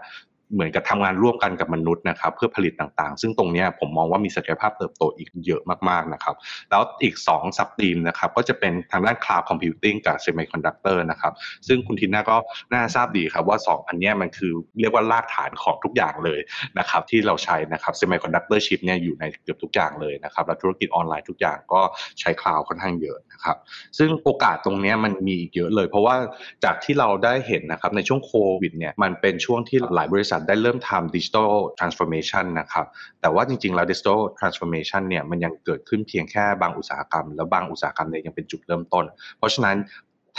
[0.55, 6.35] เหมือนกับทำงานร่วมกันกับมนุษย์นะครับเพื่อผลิตต่างๆ ซึ่งตรงนี้ผมมองว่ามีศักยภาพเติบโตอีกเยอะมากๆนะครับ
[6.71, 11.33] แล้วอีก2สับตีมนะครับก็จะเป็นทางด้าน cloud computing กับ semiconductor นะครับ
[11.69, 12.37] ซึ่งคุณทิน่าก็
[12.73, 16.41] น่าทราบดีครับว่า 2 อันนี้มันคือเรียกว่ารากฐานของทุกอย่างเลย
[16.79, 21.81] นะครับที่เราใช้นะครับ semiconductor chip เนี่ยอยู่ในเกือบทุกอย่างเลยนะครับแล้วธุรกิจออนไลน์ทุกอย่างก็
[22.21, 23.57] ใช้ cloud ค่อนข้างเยอะนะครับ
[23.99, 26.17] ซึ่งโอกาสตรงนี้มันมีเยอะเลย เพราะว่า
[26.65, 32.87] จากที่เราได้เห็นนะครับในช่วงโควิดเนี่ยมันเป็นช่วงที่หลายบริษัทัทได้เริ่มทำ digital transformation นะครับ
[33.21, 39.05] แต่ว่าจริงๆแล้ว digital transformation เนี่ยมันยังเกิดขึ้นเพียงแค่บางอุตสาหกรรม แล้วบางอุตสาหกรรมเนี่ยยังเป็นจุดเริ่มต้น
[39.39, 39.77] เพราะฉะนั้น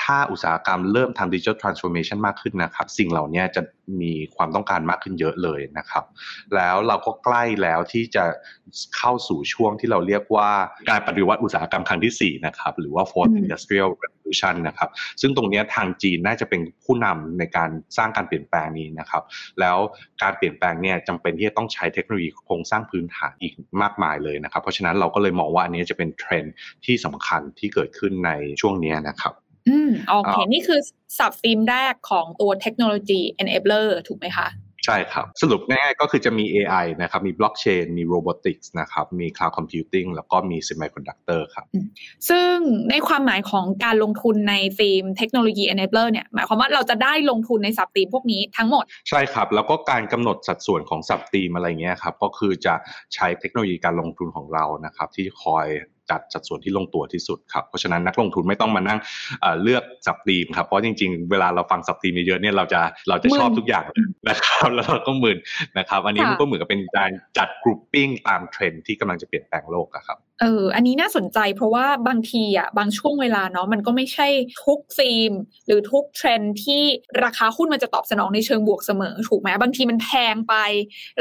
[0.01, 3.61] ถ้าอุตสาหกรรมเริ่มทำ digital transformation มากขึ้นนะครับ สิ่งเหล่านี้จะ
[4.01, 6.03] มีความต้องการมากขึ้นเยอะเลยนะครับ
[6.55, 8.23] แล้วเราก็ใกล้แล้วที่จะ
[8.97, 10.49] เข้าสู่ช่วงที่เราเรียกว่า
[10.89, 14.89] การปฏิวัติอุตสาหกรรมครั้งที่ 4 นะครับ หรือว่า fourth industrial revolution นะครับ
[15.21, 19.23] ซึ่งตรงนี้ทางจีนน่าจะเป็นผู้นำในการสร้างการเปลี่ยนแปลงนี้นะครับ
[19.59, 19.77] แล้ว
[20.21, 26.53] การเปลี่ยนแปลงเนี่ยจำเป็นที่จะต้องใช้เทคโนโลยีโครงสร้างพื้นฐานอีกมากมายเลยนะครับ เพราะฉะนั้นเราก็เลยมองว่าอันนี้จะเป็นเทรนด์
[26.85, 28.31] ที่สำคัญที่เกิดขึ้นใน
[28.61, 29.46] ช่วงนี้นะครับอื
[29.87, 30.79] มโอเค นี่คือ
[31.17, 34.49] สับฟิล์มแรกของตัวเทคโนโลยี enabler ถูกไหมคะ
[34.85, 41.65] ใช่ครับ สรุปง่ายๆก็คือจะมี AI นะครับ มีบล็อกเชน มี robotics นะครับ มี Cloud Computing แล้วก็มีเซมิคอนดักเตอร์ครับ
[42.29, 42.55] ซึ่ง
[42.89, 52.73] ในความหมายของการลงทุนในธีมเทคโนโลยี enabler เนี่ย หมายความว่าเราจะได้ลงทุนใน sub ธีมพวกนี้ทั้งหมด ใช่ครับ แล้วก็การกำหนดสัดส่วนของ sub ธีมอะไรเงี้ยครับ ก็คือจะ
[53.13, 55.67] ใช้เทคโนโลยีการลงทุนของเรานะครับ ที่คอย
[56.11, 58.99] จัดสัดส่วนที่ลงตัวที่สุดครับเพราะฉะนั้นนักลงทุนไม่ต้องมานั่ง
[59.63, 63.85] เลือก sub ธีมครับเพราะจริง ๆ เวลาเราฟัง sub ธีมเยอะๆเนี่ยเราจะเราจะชอบทุกอย่าง
[64.29, 65.37] นะครับแล้วเราก็มึน
[65.77, 74.27] นะครับ อันนี้มันก็เหมือนกับเป็นการจัด grouping ตามเทรนด์ที่กำลังจะเปลี่ยนแปลงโลกครับรับ เออ อันนี้น่าสนใจเพราะว่าบางทีอะบางช่วงเวลาเนาะมันก็ไม่ใช่
[74.63, 75.31] ทุกธีม
[75.65, 76.83] หรือทุกเทรนด์ที่
[77.23, 80.55] ราคาหุ้นมันจะตอบสนองในเชิงบวกเสมอถูกไหมบางทีมันแพงไป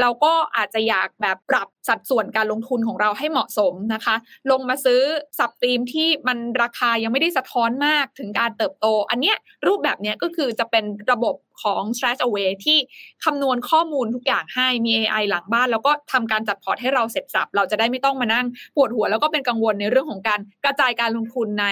[0.00, 4.14] เราก็อาจจะอยากแบบปรับสัดส่วนการลงทุนของเราให้เหมาะสมนะคะ
[4.50, 5.00] ลงมาซื้อ
[5.38, 12.78] sub ธีมที่มันราคายังไม่ได้สะท้อนมากถึงการเติบโต อันเนี้ยรูปแบบเนี้ยก็คือจะเป็นระบบของ Strat Away ที่
[13.24, 21.66] คำนวณข้อมูลทุกอย่างให้มี AI หลังบ้าน แล้วก็ทำการจัดพอร์ตให้เราเสร็จสับ เราจะได้ไม่ต้องมานั่งปวดหัว แล้วก็เป็นกังวลในเรื่องของการกระจายการลงทุนใน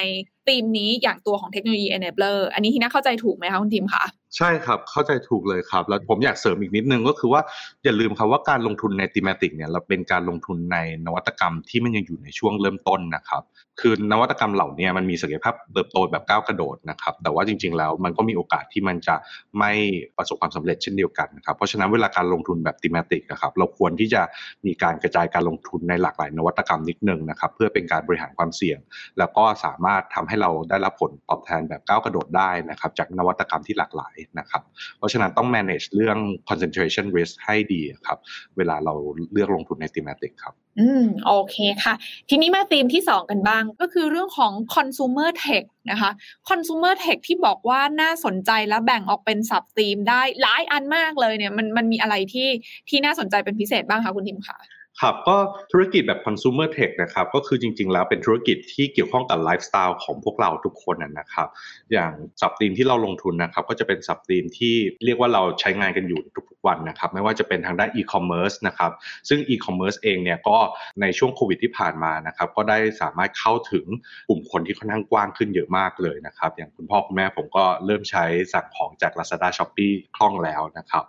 [0.48, 4.04] ธีมนี้อย่างตัวของเทคโนโลยี enabler อันนี้ที่น่าเข้าใจถูกไหมคะคุณทีมคะ
[4.36, 7.42] ใช่ครับ เข้าใจถูกเลยครับ แล้วผมอยากเสริมอีกนิดนึงก็คือว่า
[7.84, 10.76] อย่าลืมครับว่าการลงทุนในทีมติกเนี่ยเราเป็นการลงทุนใน
[11.06, 13.42] นวัตกรรมที่มันยังอยู่ในช่วงเริ่มต้นนะครับ
[13.80, 19.16] คือนวัตกรรมเหล่านี้มันมีศักยภาพเติบโตแบบก้าวกระโดดนะครับ แต่ว่าจริง ๆ แล้วมันก็มีโอกาสที่มันจะ
[19.58, 19.72] ไม่
[20.16, 24.22] ประสบความสำเร็จเช่นเดียวกันนะครับ เพราะฉะนั้นเวลาการลงทุนแบบทีมติกนะครับเราควรที่จะ
[24.66, 28.78] มีการกระจายการลงทุนในหลากหลายนวัตกรรมนิดนึงนะครับเพื่อเป็นการบริหารความเสี่ยง
[29.18, 34.62] แล้วก็สามารถทำใให้เราได้รับผลตอบแทนแบบก้าวกระโดดได้นะครับจากนวัตกรรมที่หลากหลายนะครับ
[34.98, 36.18] เพราะฉะนั้นต้อง manage เรื่อง
[36.48, 38.18] concentration risk ให้ดีครับ
[38.56, 38.94] เวลาเรา
[39.32, 41.94] เลือกลงทุนใน thematic ครับ อืม โอเคค่ะ
[42.28, 46.10] ทีนี้มาธีมที่ 2 กันบ้าง ก็คือเรื่องของ consumer tech นะคะ
[46.48, 52.48] consumer tech ที่บอกว่าน่าสนใจและแบ่งออกเป็นสับธีมได้หลายอันมากเลยเนี่ยมันมันมีอะไรที่
[52.88, 54.58] ที่น่าสนใจเป็นพิเศษบ้างคะคุณทิมคะ
[55.02, 55.36] ครับก็
[55.72, 61.48] ธุรกิจแบบ consumer tech นะครับก็คือจริง ๆ แล้วเป็นธุรกิจที่เกี่ยวข้องกับไลฟ์สไตล์ของพวกเราทุกคนนะครับ
[61.92, 68.92] อย่างสับตีมที่เราลงทุนนะครับ ก็จะเป็นสับตีมที่เรียกว่าเราใช้งานกันอยู่ทุกๆวันนะครับ ไม่ว่าจะเป็นทางด้านอีคอมเมิร์ซนะครับ
[69.28, 70.56] ซึ่งอีคอมเมิร์ซเองเนี่ยก็
[71.00, 73.86] ในช่วงโควิดที่ผ่านมานะครับ ก็ได้สามารถเข้าถึง
[74.28, 81.04] กลุ่มคนที่ค่อนข้างกว้างขึ้นเยอะมากเลยนะครับ อย่างคุณพ่อคุณแม่ผมก็เริ่มใช้สั่งของจาก Lazada Shopee คล่องแล้วนะครับ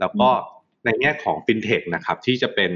[0.00, 0.30] แล้วก็
[0.84, 2.70] ในแง่ของฟินเทคนะครับที่จะเป็น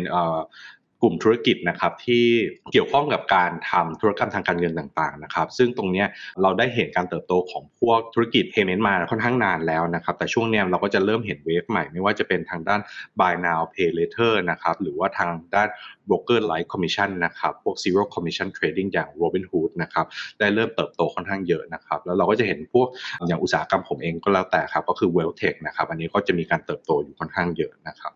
[1.03, 2.25] กลุ่มธุรกิจนะครับที่
[2.73, 6.05] เกี่ยวข้องกับการทำธุรกรรมทางการเงินต่างๆนะครับ ซึ่งตรงนี้
[6.43, 12.81] เราได้เห็นการเติบโตของพวกธุรกิจ payment มาค่อนข้างนานแล้วนะครับ แต่ช่วงนี้เราก็จะเริ่มเห็น wave ใหม่ไม่ว่าจะเป็นทางด้าน
[13.21, 15.69] buy now pay later นะครับหรือว่าทางด้าน
[16.09, 20.07] broker like commission นนะครับพวก zero commission trading อย่าง Robinhood นะครับ
[20.39, 22.89] ได้เริ่มเติบโตค่อนข้างเยอะนะครับแล้วเราก็จะเห็นพวก
[23.27, 28.13] อย่างอุตสาหกรรมผมเองก็แล้วแต่ครับก็คือ wealth tech นะครับอันนี้ก็จะมีการเติบโตอยู่ค่อนข้างเยอะนะครับ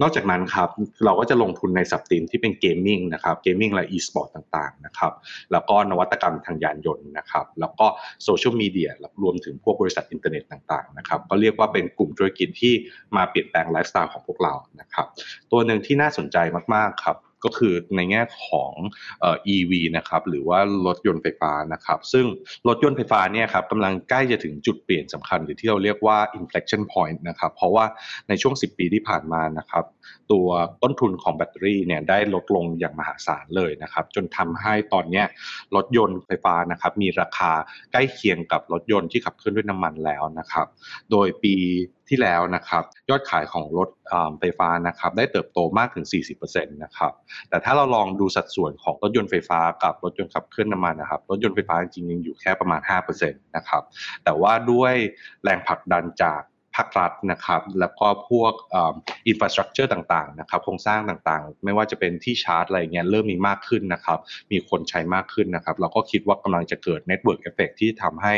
[0.00, 0.68] นอกจากนั้นครับ
[1.04, 5.12] เราก็จะลงทุนใน sub-theme ที่เป็น gaming นะครับ gaming และ e-sport ต่างๆนะครับ
[5.52, 7.86] แล้วก็นวัตกรรมทางยานยนต์นะครับแล้วก็
[8.24, 8.90] โซเชียลมีเดีย
[9.22, 12.74] รวมถึงพวกบริษัทอินเทอร์เน็ตต่างๆนะครับก็เรียกว่าเป็นกลุ่มธุรกิจที่
[13.16, 15.06] มาเปลี่ยนแปลงไลฟ์สไตล์ของพวกเรานะครับ
[15.52, 16.36] ตัวหนึ่งที่น่าสนใจ
[16.74, 18.72] มากๆครับ ก็คือในแง่ของ
[19.20, 22.26] เอ่อ EV นะครับหรือว่ารถยนต์ไฟฟ้านะครับซึ่ง
[22.68, 27.84] รถยนต์ไฟฟ้าเนี่ยครับกำลังใกล้จะถึงจุดเปลี่ยนสำคัญหรือที่เราเรียกว่า inflection point นะครับเพราะว่า
[28.28, 29.84] ในช่วง 10 ปีที่ผ่านมานะครับ
[30.32, 30.48] ตัว
[30.82, 35.22] ต้นทุนของแบตเตอรี่เนี่ยได้ลดลงอย่างมหาศาลเลยนะครับจนทำให้ตอนนี้
[35.76, 37.52] รถยนต์ไฟฟ้านะครับมีราคา
[37.92, 40.66] ใกล้เคียงกับรถยนต์ที่ขับเคลื่อนด้วยน้ำมันแล้วนะครับ
[41.10, 41.54] โดยปี
[42.10, 43.88] ที่แล้วนะครับยอดขายของรถ
[44.38, 46.06] ไฟฟ้านะครับได้เติบโตมากถึง
[46.40, 47.12] 40%นะครับ
[47.48, 53.82] แต่ถ้าเราลองดูสัดส่วนของรถยนต์ไฟฟ้ากับรถยนต์ขับเคลื่อนน้ำมันนะครับรถยนต์ไฟฟ้าจริงๆยังอยู่แค่ประมาณ 5%นะครับ
[54.24, 54.94] แต่ว่าด้วย
[55.42, 56.40] แรงผลักดันจาก
[56.80, 58.52] ภาครัฐนะครับแล้วก็พวก
[59.28, 64.18] infrastructure ต่างๆนะครับโครงสร้างต่างๆ ไม่ว่าจะเป็นที่ชาร์จอะไรเงี้ยเริ่มมีมากขึ้นนะครับ
[64.52, 68.34] มีคนใช้มากขึ้นนะครับเราก็คิดว่ากำลังจะเกิด network effect ที่ทำให้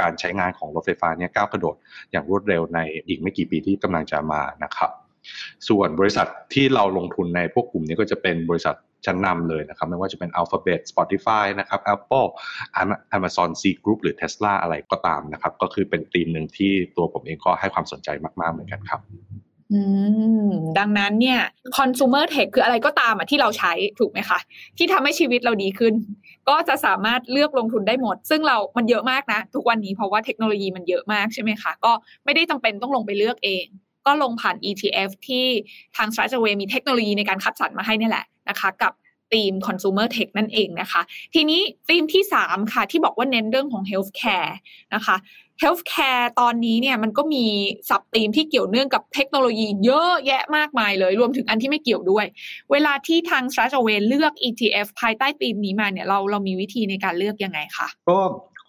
[0.00, 1.76] การใช้งานของรถไฟฟ้าเนี่ยก้าวกระโดด
[2.10, 4.90] อย่างรวดเร็วในอีกไม่กี่ปีที่กำลังจะมานะครับ
[5.68, 12.28] ส่วนบริษัทที่เราลงทุนในพวกกลุ่มนี้ก็จะเป็นบริษัท ชั้นนำเลยนะครับ ไม่ว่าจะเป็น Alphabet Spotify นะครับ Apple
[13.16, 18.08] Amazon C Group หรือ Tesla อะไรก็ตามนะครับ ก็คือเป็นธีมหนึ่งที่ตัวผมเองก็ให้ความสนใจ
[18.40, 19.00] มาก ๆ เหมือนกันครับ
[20.78, 21.40] ดังนั้นเนี่ย
[21.76, 24.38] consumer tech คืออะไรก็ตามอะที่เราใช้ถูกไหมคะ
[24.78, 25.94] ที่ทำให้ชีวิตเราดีขึ้น
[26.48, 31.92] ก็จะสามารถเลือกลงทุนได้หมด ซึ่งเรา มันเยอะมากนะ ทุกวันนี้เพราะว่าเทคโนโลยีมันเยอะมากใช่ไหมคะ ก็
[32.24, 33.66] ไม่ได้จำเป็นต้องลงไปเลือกเอง
[34.06, 35.44] ก็ลงผ่าน ETF ที่
[35.96, 38.92] ทาง s t r a t e w a y มีเทคโนโลยีในการคัดสรรมาให้นี่แหละนะคะกับ
[39.32, 41.02] ธีม consumer tech นั่นเองนะคะ
[41.34, 44.52] ทีนี้ธีมที่ 3 ค่ะ ที่บอกว่าเน้นเรื่องของ healthcare
[44.94, 45.16] นะคะ
[45.62, 47.44] healthcare ตอนนี้เนี่ยมันก็มี
[47.88, 52.26] สับธีมที่เกี่ยวเนื่องกับเทคโนโลยีเยอะแยะมากมายเลย รวมถึงอันที่ไม่เกี่ยวด้วย
[52.72, 58.18] เวลาที่ทาง s t r a t a w a y เลือก ETF ภายใต้ธีมนี้มาเนี่ยเราเรามีวิธีในการเลือกยังไงคะก็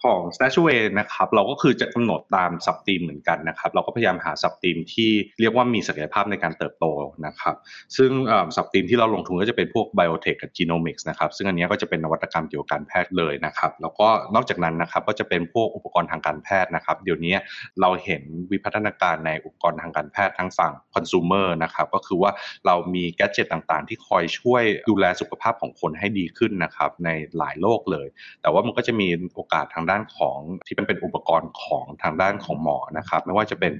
[0.04, 6.86] ของ s t a s h w a y นะครับเราก็คือจะกำหนดตามสับตีมเหมือนกันนะครับเราก็พยายามหาสับตีมที่เรียกว่ามีศักยภาพในการเติบโต
[7.26, 7.54] นะครับ
[7.96, 8.10] ซึ่ง
[8.56, 17.34] sub-theme ที่เราลงทุนก็จะเป็นพวก biotech กับ genomics นะครับซึ่งอันนี้ก็จะเป็นนวัตกรรมเกี่ยวกับการแพทย์เลยนะครับแล้วก็นอกจากนั้นนะครับก็จะเป็นพวกอุปกรณ์ทางการแพทย์นะครับเดี๋ยวนี้
[17.80, 22.30] เราเห็นวิวัฒนาการในอุปกรณ์ทางการแพทย์ทั้งฝั่งคอน sumer นะครับก็คือว่า
[22.66, 27.08] เรามี gadget ต่างๆ ที่คอยช่วยดูแลสุขภาพของคนให้ดีขึ้นนะครับใน
[27.38, 28.06] หลายโรคเลย
[28.42, 33.72] แต่ว่ามันก็จะมีโอกาสทางด้านของที่เป็นเป็นอุปกรณ์ของทางด้านของหมอนะครับ ไม่ว่าจะเป็น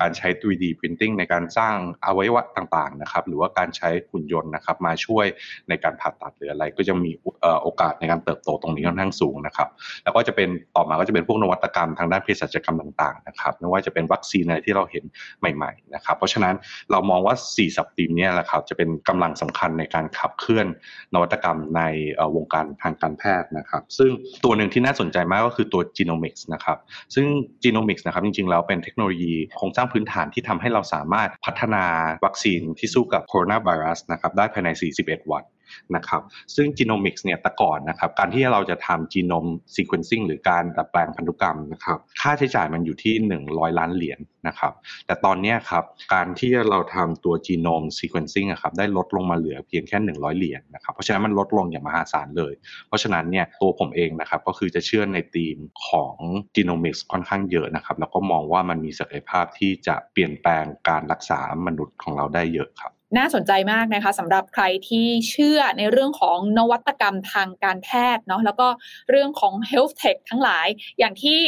[0.00, 1.74] การใช้ 3D printing ในการสร้าง
[2.04, 5.26] อวัยวะต่างๆนะครับ หรือว่าการใช้หุ่นยนต์นะครับ มาช่วย
[5.68, 7.12] ในการผ่าตัดหรืออะไร ก็จะมี
[7.62, 9.68] โอกาสในการเติบโตตรงนี้ค่อนข้างสูงนะครับ
[10.04, 15.04] แล้วก็จะเป็นต่อมาก็จะเป็นพวกนวัตกรรมทางด้านเภสัชกรรมต่างๆนะครับไม่ว่าจะเป็นวัคซีนอะไรที่เราเห็น
[15.40, 16.54] ใหม่ๆนะครับ เพราะฉะนั้น
[16.90, 20.66] เรามองว่า 4 สับตีมนี้แหละครับจะเป็นกำลังสำคัญในการขับเคลื่อน
[21.14, 21.82] นวัตกรรมใน
[22.36, 24.10] วงการทางการแพทย์นะครับ ซึ่ง
[24.44, 26.78] ตัวหนึ่งที่น่าสนใจมากก็คือตัว genomics นะครับ
[27.14, 27.26] ซึ่ง
[27.64, 31.84] genomics นะครับจริงๆแล้วเป็นเทคโนโลยีโครงสร้างพื้นฐานที่ทำให้เราสามารถพัฒนา
[32.24, 34.68] วัคซีนที่สู้กับโคโรนาไวรัสนะครับได้ภายใน
[35.00, 35.44] 41 วัน
[35.96, 36.22] นะครับ
[36.54, 43.14] ซึ่ง genomics เนี่ยแต่ก่อนนะครับการที่เราจะทำ genome sequencing หรือการดัดแปลงพันธุกรรมนะครับค่าใช้จ่ายมันอยู่ที่
[43.46, 44.72] 100 ล้านเหรียญนะครับ
[45.06, 52.52] แต่ตอนนี้ครับการที่เราทำตัว genome sequencing ครับได้ลดลงมาเหลือเพียงแค่ 100 เหรียญนะครับเพราะฉะนั้นมันลดลงอย่างมหาศาลเลย
[52.88, 55.56] เพราะฉะนั้นเนี่ยตัวผมเองนะครับก็คือจะเชื่อในธีม
[55.86, 56.14] ของ
[56.54, 68.68] genomics ค่อนข้างเยอะนะครับแล้วก็มองว่ามันมีศักยภาพที่จะเปลี่ยนแปลงการรักษามนุษย์ของเราได้เยอะครับ น่าสนใจมากนะคะสำหรับใครที่เชื่อในเรื่องของนวัตกรรมทางการแพทย์เนาะแล้วก็
[69.10, 70.66] เรื่องของ health tech ทั้งหลาย
[70.98, 71.38] อย่างที่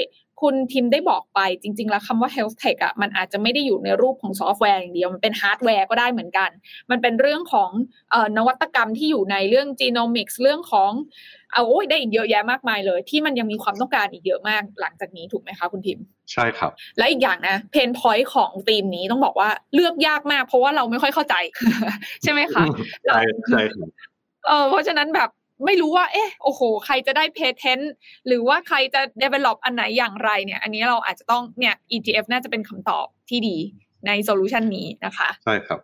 [0.43, 6.51] คุณทิมได้บอกไปจริง ๆ แล้วคำว่า health tech อะมันอาจจะไม่ได้อยู่ในรูปของซอฟต์แวร์อย่างเดียว มันเป็นฮาร์ดแวร์ก็ได้เหมือนกัน
[6.91, 7.71] มันเป็นเรื่องของ
[8.37, 10.93] นวัตกรรมที่อยู่ในเรื่อง genomics เรื่องของ
[11.53, 15.99] เอาโอ้ยได้อีกเยอะแยะมากมายเลย ที่มันยังมีความต้องการอีกเยอะมากหลังจากนี้ถูกไหมคะคุณทิม
[16.33, 21.35] ใช่ครับ และอีกอย่างนะเพนพอยต์ของธีมนี้ต้องบอกว่าเลือกยากมาก เพราะว่าเราไม่ค่อยเข้าใจ
[22.23, 22.65] ใช่ไหมคะ
[23.05, 23.21] ใช่
[23.51, 23.89] ใช่ครับ
[24.47, 25.31] เออเพราะฉะนั้นแบบ
[25.65, 27.93] ไม่รู้ว่าเอ๊ะโอ้โห ใครจะได้เพเทนต์
[28.27, 33.57] หรือว่าใครจะ develop อันไหนอย่างไรเนี่ย อันนี้เราอาจจะต้องเนี่ย ETF น่าจะเป็นคำตอบที่ดี
[34.07, 35.79] ใน solution นี้นะคะ ใช่ครับ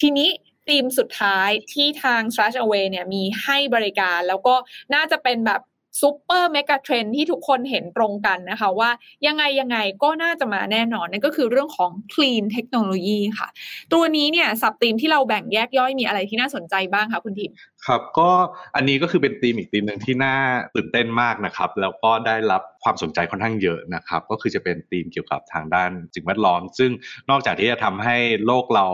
[0.00, 0.28] ทีนี้
[0.68, 4.54] ธีมสุดท้ายที่ทาง StashAway เนี่ยมีให้บริการแล้วก็
[4.94, 5.60] น่าจะเป็นแบบ
[6.00, 8.90] super megatrend ที่ทุกคนเห็นตรงกันนะคะ ว่า
[9.26, 13.48] ยังไงยังไงก็น่าจะมาแน่นอน นั่นก็คือเรื่องของ clean technology ค่ะ
[13.92, 17.52] ตัวนี้เนี่ย sub-theme ที่เราแบ่งแยกย่อยมีอะไรที่น่าสนใจบ้างคะคุณทิม
[17.86, 18.30] ครับก็
[18.76, 20.36] อันนี้ก็คือเป็นธีมอีกธีมหนึ่งที่น่า
[20.74, 26.90] ตื่นเต้นมากนะครับ แล้วก็ได้รับความสนใจค่อนข้างเยอะนะครับ ก็คือจะเป็นธีมเกี่ยวกับทางด้านสิ่งแวดล้อม ซึ่ง
[27.30, 28.86] นอกจากที่จะทำให้โลกเรา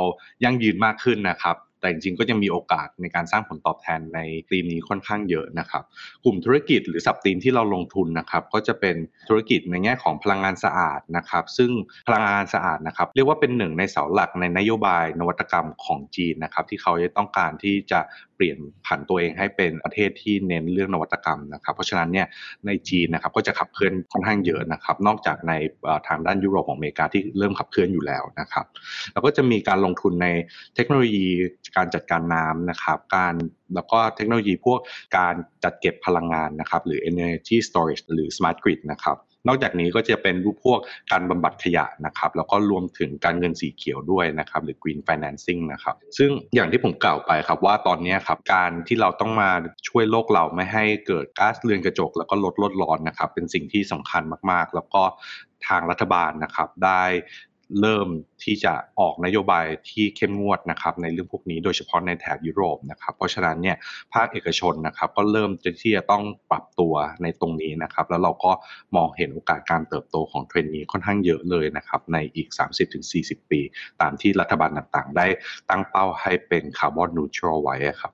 [0.44, 5.82] ยั่งยืนมากขึ้นนะครับ แต่จริงๆก็ยังมีโอกาสในการสร้างผลตอบแทนในธีมนี้ค่อนข้างเยอะนะครับ
[6.24, 8.96] กลุ่มธุรกิจหรือสับธีมที่เราลงทุนนะครับ ก็จะเป็น
[9.28, 11.70] ธุรกิจในแง่ของพลังงานสะอาดนะครับ ซึ่ง
[12.06, 18.00] พลังงานสะอาดนะครับ เรียกว่าเป็นหนึ่งในเสาหลักในนโยบายนวัตกรรมของจีนนะครับ ที่เขาจะต้องการที่จะ
[18.38, 22.26] เปลี่ยนผันตัวเองให้เป็นประเทศที่เน้นเรื่องนวัตกรรมนะครับ เพราะฉะนั้นเนี่ย
[22.66, 25.52] ในจีนนะครับก็จะขับเคลื่อนค่อนข้างเยอะนะครับ นอกจากใน
[26.08, 28.66] ทางด้านยุโรปของอเมริกาที่เริ่มขับเคลื่อนอยู่แล้วนะครับ
[29.12, 30.28] แล้วก็จะมีการลงทุนใน
[30.74, 31.26] เทคโนโลยี
[31.76, 33.34] การจัดการน้ำนะครับ การ
[33.74, 34.78] แล้วก็เทคโนโลยีพวก
[35.18, 39.16] การจัดเก็บพลังงานนะครับ หรือ energy storage หรือ smart grid นะครับ
[39.48, 40.80] นอกจากนี้ก็จะเป็นรูปพวก
[41.12, 49.50] การบำบัดขยะนะครับแล้วก็รวมถึงการเงินสีเขียวด้วยนะครับหรือ green financing นะครับซึ่งอย่างที่ผมกล่าวไปครับว่าตอนนี้ครับการที่เราต้องมา
[49.88, 55.02] ช่วยโลกเราไม่ให้เกิดก๊าซเรือนกระจก แล้วก็ลดลดร้อนนะครับเป็นสิ่งที่สำคัญมากๆ แล้วก็
[55.68, 57.02] ทางรัฐบาลนะครับได้
[57.80, 58.08] เริ่ม
[58.44, 63.76] ที่จะออกนโยบายที่เข้มงวดนะครับในเรื่องพวกนี้โดยเฉพาะในแถบยุโรปนะครับ เพราะฉะนั้นเนี่ย
[64.14, 65.50] ภาคเอกชนนะครับก็เริ่ม
[65.82, 68.52] ที่จะต้องปรับตัวในตรงนี้นะครับ แล้วเราก็
[68.96, 72.48] มองเห็นโอกาสการเติบโตของเทรนด์นี้ค่อนข้างเยอะเลยนะครับในอีก
[73.00, 73.60] 30-40 ปี
[74.00, 75.26] ตามที่รัฐบาลต่างๆ ได้
[75.70, 78.12] ตั้งเป้าให้เป็นคาร์บอนนูทรัลไว้ครับ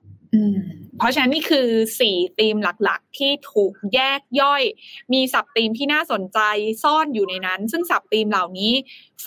[0.97, 1.67] เพราะฉะนั้นนี่คือ
[1.99, 4.63] สี่ธีมหลักๆ ที่ถูกแยกย่อย
[5.13, 6.39] มีสับธีมที่น่าสนใจ
[6.83, 8.73] ซ่อนอยู่ในนั้น ซึ่งสับธีมเหล่านี้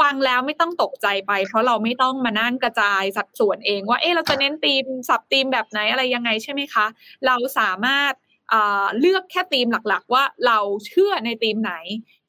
[0.01, 6.87] ฟังแล้วไม่ต้องตกใจไป เพราะเราไม่ต้องมานั่งกระจายสัดส่วนเองว่าเอ๊ะเราจะเน้นธีมสับธีมแบบไหนอะไรยังไงใช่ไหมคะ
[7.27, 8.13] เราสามารถ
[9.01, 11.75] เลือกแค่ธีมหลักๆ ว่าเราเชื่อในธีมไหน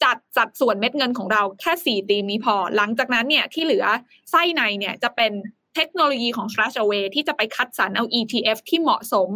[0.04, 3.86] จัดสัดส่วนเม็ดเงินของเราแค่สี่ธีมนี้พอ หลังจากนั้นเนี่ยที่เหลือ
[4.32, 5.32] ไส้ในเนี่ยจะเป็น
[5.75, 9.29] เทคโนโลยีของ s t r a t a w a y ที่จะไปคัดสรรเอา ETF ที่เหมาะสม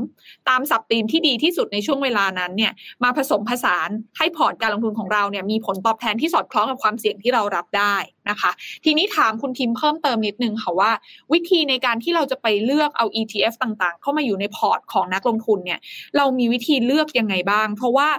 [0.50, 7.96] ตาม sub-theme ที่ดีที่สุดในช่วงเวลานั้นเนี่ยมาผสมผสานให้พอร์ตการลงทุนของเราเนี่ยมีผลตอบแทนที่สอดคล้องกับความเสี่ยงที่เรารับได้
[8.30, 8.52] นะคะ
[8.86, 10.92] ทีนี้ถามคุณทิมเพิ่มเติมนิดนึงค่ะว่า
[11.34, 15.80] วิธีในการที่เราจะไปเลือกเอา ETF ต่างๆ เข้ามาอยู่ในพอร์ตของนักลงทุนเนี่ย
[16.18, 18.10] เรามีวิธีเลือกยังไงบ้าง เพราะว่า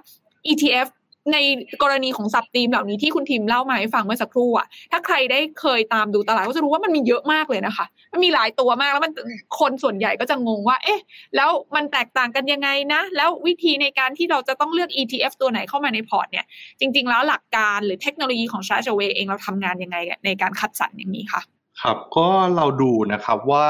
[0.51, 0.89] ETF
[1.33, 1.37] ใน
[1.83, 9.13] กรณีของ sub-theme เหล่านี้ที่คุณทิมเล่ามาให้ฟังเมื่อสักครู่อะถ้าใครได้เคยตามดูตลาดก็จะรู้ว่ามันมีเยอะมากเลยนะคะ มันมีหลายตัวมากแล้วมัน
[9.59, 11.01] คนส่วนใหญ่ก็จะงงว่า เอ๊ะ
[11.37, 16.47] แล้วมันแตกต่างกันยังไงนะ แล้ววิธีในการที่เราจะต้องเลือก ETF ตัวไหนเข้ามาในพอร์ตเนี่ย
[16.81, 21.43] จริง ๆ แล้วหลักการหรือเทคโนโลยีของ s h a r g e w a y เองเราทำงานยังไงในการคัดสรรอย่างนี้คะ
[21.83, 23.67] ครับก็เราดูนะครับว่า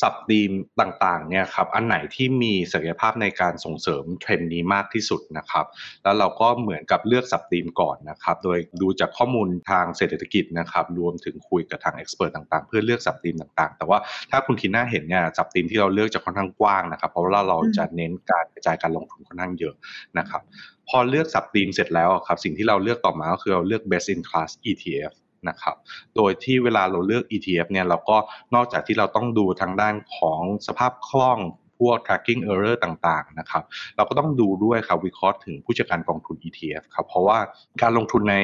[0.00, 5.66] sub-theme ต่างๆเนี่ยครับอันไหนที่มีศักยภาพในการส่งเสริมเทรนด์นี้มากที่สุดนะครับ
[6.02, 13.98] แล้วเราก็เหมือนกับเลือกสับดีมก่อนนะครับ โดยดูจากข้อมูลทางเศรษฐกิจนะครับรวมถึงคุยกับทางเอ็กซ์เพรสต่างๆ เพื่อเลือกสับดีมต่างๆ แต่ว่า
[14.30, 19.74] ถ้าคุณทีน่าเห็นเนี่ยสับดีมที่เราเลือกจะค่อนข้างกว้างนะครับ เพราะว่าเราจะเน้นการกระจายการลงทุนค่อนข้างเยอะ
[20.18, 20.42] นะครับ
[20.88, 25.12] พอเลือกสับดีมเสร็จแล้วครับสิ่งที่เราเลือกต่อมาก็คือเราเลือก best in class ETF
[25.48, 25.76] นะครับ
[26.16, 28.16] โดยที่เวลาเราเลือก ETF เนี่ยเราก็
[28.54, 31.40] นอกจากที่เราต้องดูทางด้านของสภาพคล่อง
[31.78, 33.62] พวก tracking error ต่างๆ นะครับ
[33.96, 37.38] เราก็ต้องดูด้วยครับวิเคราะห์ถึงผู้จัดการกองทุน ETF ครับ เพราะว่า
[37.82, 38.36] การลงทุนใน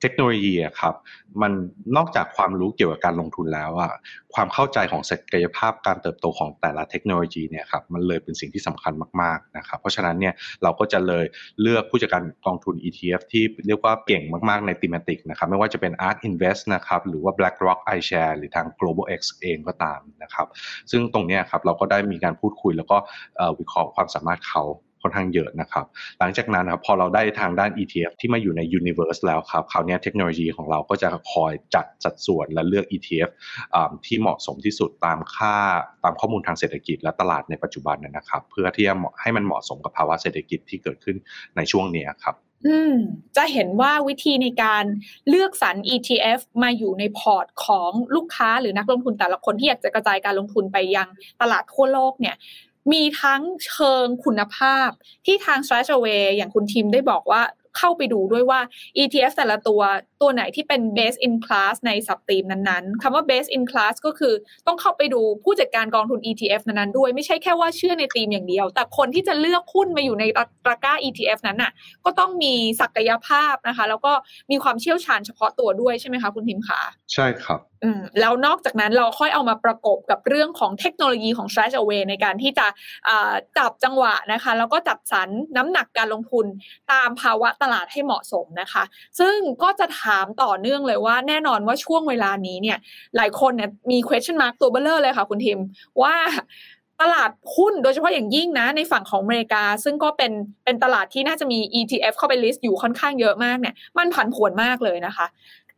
[0.00, 0.94] เทคโนโลยีครับ
[1.42, 1.52] มัน
[1.96, 3.92] นอกจากความรู้เกี่ยวกับการลงทุนแล้วอะ
[4.34, 11.24] ความเข้าใจของศักยภาพการเติบโตของแต่ละเทคโนโลยีเนี่ยครับมันเลยเป็นสิ่งที่สำคัญมากๆนะครับเพราะฉะนั้นเนี่ยเราก็จะเลย
[11.62, 20.46] เลือกผู้จัดการกองทุน ETF ที่เรียกว่าเก่งมากๆในติมติกนะครับไม่ว่าจะเป็น ARK Invest นะครับหรือว่า BlackRock iShare หรือทาง Global X เองก็ตามนะครับ
[20.90, 22.96] ซึ่งตรงนี้ครับเราก็ได้มีการพูดคุยแล้วก็
[23.58, 24.64] วิเคราะห์ความสามารถเขา
[25.02, 25.84] ค่อนข้างเยอะนะครับ
[26.20, 33.30] หลังจากนั้นครับพอเราได้ทางด้าน ETF ที่มาอยู่ใน Universe แล้วครับคราวนี้เทคโนโลยีของเราก็จะคอยจัดสัดส่วนและเลือก ETF
[34.06, 35.56] ที่เหมาะสมที่สุดตามค่า
[36.04, 41.16] ตามข้อมูลทางเศรษฐกิจและตลาดในปัจจุบันนะครับ เพื่อที่จะให้มันเหมาะสมกับภาวะเศรษฐกิจที่เกิดขึ้น
[41.56, 42.36] ในช่วงนี้ครับ
[42.66, 42.94] อืม
[43.36, 44.84] จะเห็นว่าวิธีในการ
[45.28, 51.08] เลือกสรร ETF มาอยู่ในพอร์ตของลูกค้าหรือนักลงทุนแต่ละคนที่อยากจะกระจายการลงทุนไปยัง
[51.40, 52.36] ตลาดทั่วโลกเนี่ย
[52.92, 54.88] มีทั้งเชิงคุณภาพ
[55.26, 57.42] ที่ทาง s t r a t e w a y อย่างคุณทีมได้บอกว่า
[57.78, 58.60] เข้าไปดูด้วยว่า
[59.02, 59.80] ETF แต่ละตัว
[60.22, 64.34] ตัวไหนที่เป็น base in class ในสับตีมนั้นๆคำว่า base in class ก็คือ
[64.66, 70.24] ต้องเข้าไปดูผู้จัดการกองทุน ETF นั้นๆด้วย ไม่ใช่แค่ว่าเชื่อในตีมอย่างเดียว แต่คนที่จะเลือกหุ้นมาอยู่ใน
[70.66, 71.72] ตะกร้า ETF นั้นน่ะ
[72.04, 74.12] ก็ต้องมีศักยภาพนะคะ แล้วก็
[74.50, 76.80] มีความเชี่ยวชาญเฉพาะตัวด้วยใช่ไหมคะคุณทิมขา
[77.14, 82.66] ใช่ครับอืมแล้วนอกจากนั้นเราค่อยเอามาประกบกับเรื่องของเทคโนโลยีของ s t r a t e w a y ในการที่จะ
[83.58, 86.46] จับจังหวะนะคะ แล้วก็จัดสรรน้ำหนักการลงทุน
[86.92, 88.82] ตามภาวะตลาดให้เหมาะสมนะคะ
[89.18, 92.78] ซึ่งก็จะถามต่อเนื่องเลยว่า แน่นอนว่าช่วงเวลานี้เนี่ย
[93.16, 95.60] หลายคนเนี่ยมี question mark ตัวเบ้อเร่อเลยค่ะ คุณทิม
[96.02, 96.14] ว่า
[97.00, 100.32] ตลาดหุ้นโดยเฉพาะอย่างยิ่งนะ ในฝั่งของอเมริกา ซึ่งก็เป็น
[100.64, 105.26] เป็นตลาดที่น่าจะมี ETF เข้าไป list อยู่ค่อนข้างเยอะมากเนี่ย มันผันผวนมากเลยนะคะ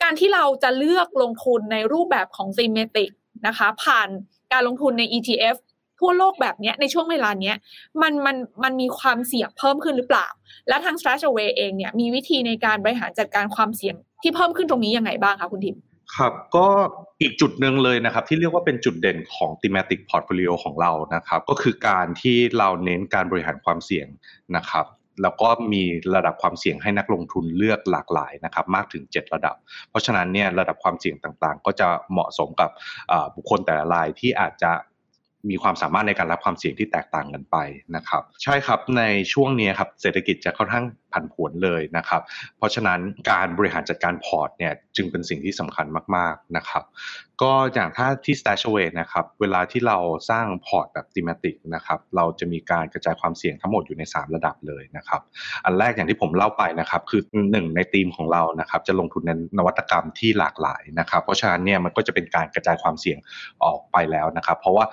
[0.03, 3.11] การที่เราจะเลือกลงทุนในรูปแบบของ thematic
[3.47, 4.09] นะคะ ผ่าน
[4.53, 5.57] การลงทุนใน ETF
[6.03, 7.57] ทั่วโลกแบบนี้ในช่วงเวลาเนี้ย
[8.03, 10.27] มันมันมันมีความเสี่ยงเพิ่มขึ้นหรือเปล่า
[10.69, 15.77] และทาง s t r a t e w a y เองเนี่ยมีวิธีในการบริหารจัดการความเสี่ยงที่เพิ่มขึ้นตรงนี้ยังไงบ้างคะคุณทิม
[16.17, 16.67] ครับก็
[17.21, 24.07] อีกจุดหนึ่งเลยนะครับ ที่เรียกว่าเป็นจุดเด่นของ thematic portfolio ของเรานะครับ ก็คือการที่เราเน้นการบริหารความเสี่ยง
[24.57, 24.87] นะครับ
[25.23, 25.83] แล้วก็มี
[26.15, 29.57] ระดับความเสี่ยงให้นักลงทุนเลือกหลากหลายนะครับมากถึง 7 ระดับ
[29.91, 32.71] เพราะฉะนั้นเนี่ยระดับความเสี่ยงต่างๆ ก็จะเหมาะสมกับ
[33.35, 34.73] บุคคลแต่ละรายที่อาจจะ
[35.51, 37.57] มีความสามารถในการรับความเสี่ยงที่แตกต่างกันไป
[37.97, 39.03] นะครับ ใช่ครับใน
[39.33, 42.23] ช่วงนี้ครับเศรษฐกิจจะค่อนข้างผันผวนเลยนะครับ
[42.59, 43.01] เพราะฉะนั้น
[43.31, 46.85] การบริหารจัดการพอร์ตเนี่ยจึงเป็นสิ่งที่สำคัญมากๆนะครับ
[47.43, 49.99] ก็อย่างถ้าที่ Stashaway นะครับเวลาที่เรา
[50.31, 55.21] สร้างพอร์ตแบบ thematic นะครับเราจะมีการกระจายความเสี่ยงทั้งหมดอยู่ใน 3 ระดับเลยนะครับ
[55.65, 63.19] อันแรกอย่างที่ผมเล่าไปนะครับคือหนึ่งในธีมของเรานะครับจะลงทุนในนวัตกรรมที่หลากหลายนะครับ เพราะฉะนั้นเนี่ยมันก็จะเป็นการกระจายความเสี่ยง
[63.65, 64.85] ออกไปแล้วนะครับ เพราะว่า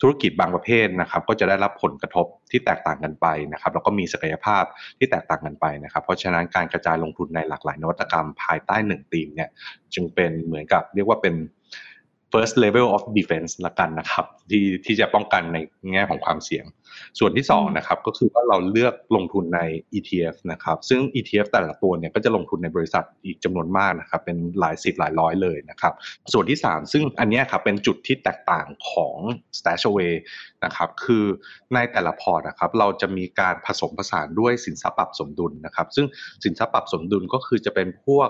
[0.00, 4.64] ธุรกิจบางประเภทนะครับก็จะได้รับผลกระทบที่แตกต่างกันไปนะครับแล้วก็มีศักยภาพ
[4.98, 9.50] ที่แตกต่างกันไปนะครับ เพราะฉะนั้นการกระจายลงทุนในหลากหลายนวัตกรรมภายใต้หนึ่งธีมเนี่ย
[9.94, 11.34] จึงเป็นเหมือนกับเรียกว่าเป็น
[12.32, 15.58] first level of defense ละกันนะครับ ที่ที่จะป้องกันใน
[15.92, 16.64] แง่ของความเสี่ยง
[17.18, 19.60] ส่วนที่2นะครับก็คือว่าเราเลือกลงทุนใน
[19.96, 25.92] ETF นะครับ ซึ่ง ETF แต่ละตัวเนี่ยก็จะลงทุนในบริษัทอีกจำนวนมากนะครับเป็นหลายสิบหลายร้อยเลยนะครับ
[26.32, 29.16] ส่วนที่3ซึ่งอันนี้ครับเป็นจุดที่แตกต่างของ
[29.58, 30.12] Stashaway
[30.64, 31.24] นะครับคือ
[31.74, 36.06] ในแต่ละพอร์ตนะครับเราจะมีการผสมผสานด้วยสินทรัพย์ปรับสมดุลนะครับ ซึ่ง
[36.44, 38.28] สินทรัพย์ปรับสมดุลก็คือจะเป็นพวก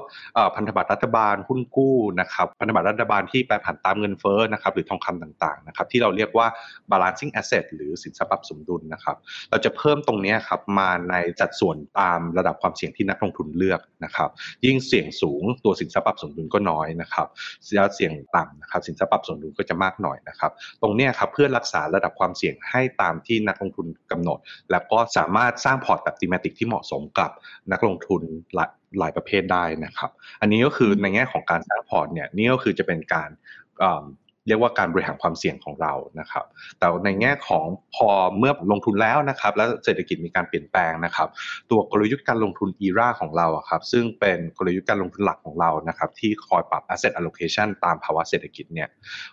[0.57, 6.47] พันธบัตรรัฐบาลหุ้นกู้นะครับพันธบัตรรัฐบาลที่แปรผันตามเงินเฟ้อนะครับหรือทองคำต่างๆนะครับที่เราเรียกว่า
[6.91, 9.17] balancing asset หรือสินทรัพย์ปรับสมดุลนะครับ
[9.51, 14.31] เราจะเพิ่มตรงนี้ครับมาในจัดส่วนตามระดับความเสี่ยงที่นักลงทุนเลือกนะครับ
[14.67, 17.27] ยิ่งเสี่ยงสูงตัวสินทรัพย์ปรับสมดุลก็น้อยนะครับ
[17.65, 20.51] เสี่ยงต่ำนะครับสินทรัพย์ปรับสมดุลก็จะมากหน่อยนะครับ
[20.83, 24.39] ตรงนี้ครับเพื่อรักษาระดับความเสี่ยงให้ตามที่นักลงทุนกำหนด
[24.71, 27.31] แล้วก็สามารถสร้างพอร์ตแบบ thematic ที่เหมาะสมกับ
[27.73, 28.23] นักลงทุน
[28.99, 30.11] หลายประเภทได้นะครับ
[30.41, 33.31] อันนี้ก็คือในแง่ของการสร้างพอร์ตเนี่ยนี่ก็คือจะเป็นการ
[34.49, 36.45] เรียกว่าการบริหารความเสี่ยงของเรานะครับ
[36.79, 37.65] แต่ในแง่ของ
[37.95, 38.09] พอ
[38.39, 41.29] เมื่อลงทุนแล้วนะครับ แล้วเศรษฐกิจมีการเปลี่ยนแปลงนะครับ
[41.71, 48.89] ตัวกลยุทธ์การลงทุน ERAA ของเราครับ ซึ่งเป็นกลยุทธ์การลงทุนหลักของเรานะครับ ที่คอยปรับ asset allocation ตามภาวะเศรษฐกิจเนี่ย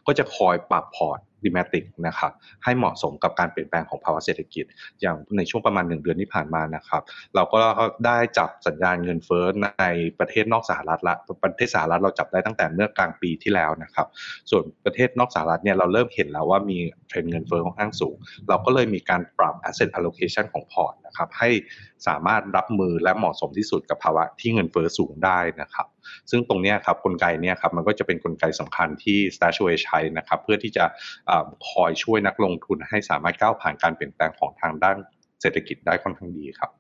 [0.06, 2.32] ก็จะคอยปรับพอร์ต ดิมติกนะครับ
[2.64, 4.66] ให้เหมาะสมกับการเปลี่ยนแปลงของภาวะเศรษฐกิจ
[5.02, 7.02] อย่างในช่วงประมาณ 1 เดือนที่ผ่านมานะครับ
[7.36, 7.60] เราก็
[8.06, 9.86] ได้จับสัญญาณเงินเฟ้อใน
[10.20, 14.08] ประเทศนอกสหรัฐละประเทศสหรัฐเราจับได้ตั้งแต่เมื่อกลางปีที่แล้วนะครับ
[14.50, 16.78] ส่วนประเทศนอกสหรัฐเนี่ยเราเริ่มเห็นแล้วว่ามี
[17.08, 18.16] เทรนด์เงินเฟ้อค่อนข้างสูง
[18.50, 21.50] เราก็เลยมีการปรับ asset allocation ของพอร์ตนะครับให้
[22.08, 25.88] สามารถรับมือและเหมาะสมที่สุดกับภาวะที่เงินเฟ้อสูงได้นะครับ
[26.30, 30.86] ซึ่งตรงนี้ครับกลไกนี้ครับมันก็จะเป็นนกลไกสำคัญที่ Stashaway ใช้นะครับเพื่อที่จะ
[31.70, 34.98] คอยช่วยนักลงทุนให้สามารถก้าวผ่านการเปลี่ยนแปลงของทางด้าน
[35.42, 36.72] เศรษฐกิจได้ค่อนข้างดีครับ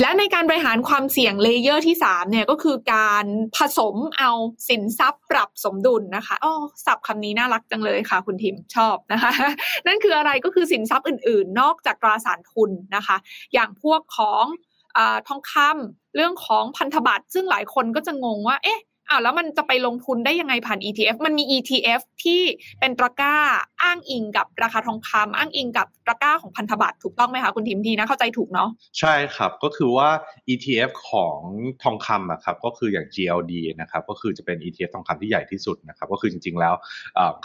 [0.00, 3.26] และในการบริหารความเสี่ยง layer ที่สามเนี่ยก็คือการ
[3.56, 4.30] ผสมเอา
[4.68, 6.54] สินทรัพย์ปรับสมดุลนะคะอ๋อ
[6.86, 9.32] ศัพท์คำนี้น่ารักจังเลยค่ะ คุณทิมชอบนะคะ
[9.86, 13.16] นั่นคืออะไรก็คือสินทรัพย์อื่น ๆ นอกจากตราสารทุนนะคะ
[13.54, 14.44] อย่างพวกของ
[15.28, 18.80] ทองคำเรื่องของพันธบัตรซึ่งหลายคนก็จะงงว่า เอ๊ะ
[19.10, 22.40] อ้าวแล้วมันจะไปลงทุนได้ยังไงผ่าน ETF มันมี ETF ที่
[22.80, 23.36] เป็นตะกร้า
[23.82, 30.08] อ้างอิงกับราคาทองคำอ้างอิงกับตะกร้าของพันธบัตรถูกต้องไหมคะคุณทิมทีนะเข้าใจถูกเนาะใช่ครับก็คือว่า
[30.52, 31.38] ETF ของ
[31.82, 36.74] ทองคำอะครับก็คืออย่าง GLD นะครับก็คือจะเป็น ETF ทองคำที่ใหญ่ที่สุดนะครับก็คือจริง ๆ แล้ว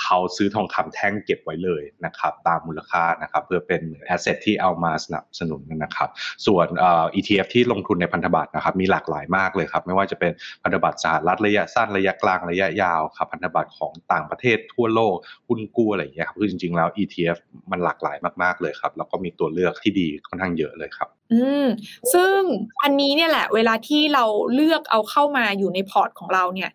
[0.01, 6.09] เขาซื้อทองคำแท่งเก็บไว้เลยนะครับตามมูลค่านะครับเพื่อเป็นแอสเซทที่เอามาสนับสนุนนะครับ
[6.45, 6.67] ส่วน
[7.15, 10.31] ETF ที่ลงทุนในพันธบัตรนะครับมีหลากหลายมากเลยครับไม่ว่าจะเป็น
[10.63, 15.15] พันธบัตรสหรัฐระยะสั้นระยะกลางระยะยาวครับพันธบัตรของต่างประเทศทั่วโลก
[15.47, 17.37] หุ้นกู้อะไรอย่างเงี้ยครับคือจริงๆแล้ว ETF
[17.71, 21.67] มันหลากหลายมากๆเลยครับ แล้วก็มีตัวเลือกที่ดีค่อนข้างเยอะเลยครับ อืม
[22.13, 22.39] ซึ่ง
[22.83, 24.25] อันนี้เนี่ยแหละ เวลาที่เรา
[24.55, 26.71] เลือกเอาเข้ามาอยู่ในพอร์ตของเราเนี่ย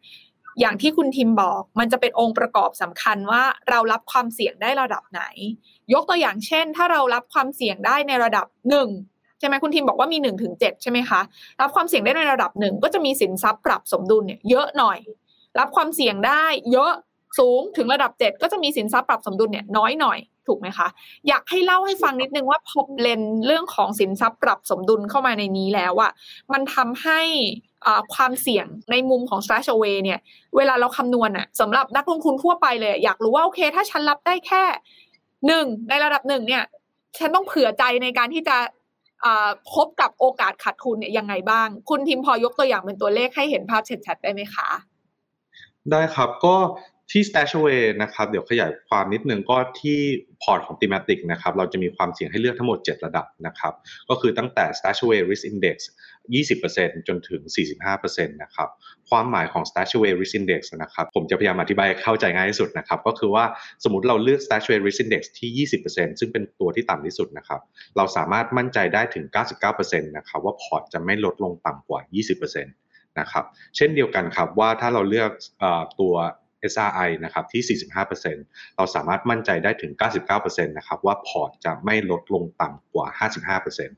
[0.60, 5.22] อย่างที่คุณทิมบอก มันจะเป็นองค์ประกอบสำคัญว่าเรารับความเสี่ยงได้ระดับไหน
[5.92, 8.88] ยกตัวอย่างเช่น ถ้าเรารับความเสี่ยงได้ในระดับหนึ่ง
[9.38, 11.20] ใช่ไหมคุณทีมบอกว่ามีหนึ่งถึงเจ็ดใช่ไหมคะ
[11.60, 14.98] รับความเสี่ยงได้ในระดับหนึ่งก็จะมีสินทรัพย์ปรับสมดุลเนี่ยเยอะหน่อย
[15.58, 16.92] รับความเสี่ยงได้เยอะ
[17.38, 20.88] สูงถึงระดับเจ็ดก็จะมีสินทรัพย์ปรับสมดุลเนี่ยน้อยหน่อยถูกไหมคะ
[21.28, 26.10] อยากให้เล่าให้ฟังนิดนึงว่าพอเลนเรื่องของสินทรัพย์ปรับสมดุลเข้ามาในนี้แล้วอะ
[26.52, 27.20] มันทำให้
[28.14, 30.18] ความเสี่ยงในมุมของ stash away เนี่ย
[30.56, 34.62] เวลาเราคำนวณอะสำหรับนักลงทุนทั่วไปเลย อยากรู้ว่าโอเค ถ้าฉันรับได้แค่
[35.46, 36.64] หนึ่งในระดับหนึ่งเนี่ย
[37.18, 38.56] ฉันต้องเผื่อใจในการที่จะ
[39.72, 44.68] พบกับโอกาสขาดทุนเนี่ยยังไงบ้าง คุณทิมพอยกตัวอย่างเป็นตัวเลขให้เห็นภาพชัดๆได้ไหมคะ
[45.90, 46.56] ได้ครับก็
[47.12, 49.98] ที่ Stashaway นะครับเดี๋ยวขยายความนิดนึงก็ที่
[50.42, 53.74] พอร์ตของ thematic นะครับเราจะมีความเสี่ยงให้เลือกทั้งหมด 7 ระดับนะครับ
[54.08, 55.76] ก็คือตั้งแต่ Stashaway Risk Index
[56.42, 57.40] 20%จนถึง
[57.86, 58.68] 45%นะครับ
[59.10, 63.44] ความหมายของ statuary risk Index นะครับ ผมจะพยายามอธิบายเข้าใจง่ายที่สุดนะครับ ก็คือว่า
[63.84, 67.60] สมมติเราเลือก StashAway Risk Index ที่ 20%ซึ่งเป็นตัวที่ต่ำที่สุดนะครับ
[67.96, 69.24] เราสามารถมั่นใจได้ถึง
[69.66, 72.00] 99%นะครับว่าพอร์ตจะไม่ลดลงต่ำกว่า
[72.36, 73.44] 20%นะครับ
[73.76, 75.30] เช่นเดียวกันครับว่าถ้าเราเลือก
[76.00, 76.14] ตัว
[76.72, 77.78] SRI นะครับที่
[78.24, 79.92] 45%เราสามารถมั่นใจได้ถึง
[80.30, 83.06] 99%นะครับว่าพอร์ตจะไม่ลดลงต่ำกว่า
[83.60, 83.90] 55%น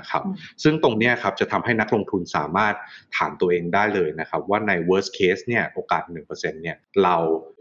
[0.00, 0.22] ะครับ
[0.62, 2.74] ซึ่งตรงนี้ครับจะทำให้นักลงทุนสามารถ
[3.16, 6.02] ถามตัวเองได้เลยนะครับว่าใน worst case เนี่ยโอกาส
[6.32, 7.16] 1%เนี่ยเรา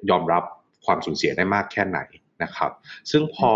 [0.09, 0.43] ยอมรับ
[0.85, 1.99] ความสูญเสียได้มากแค่ไหน
[2.43, 2.71] นะครับ
[3.11, 3.53] ซึ่งพอ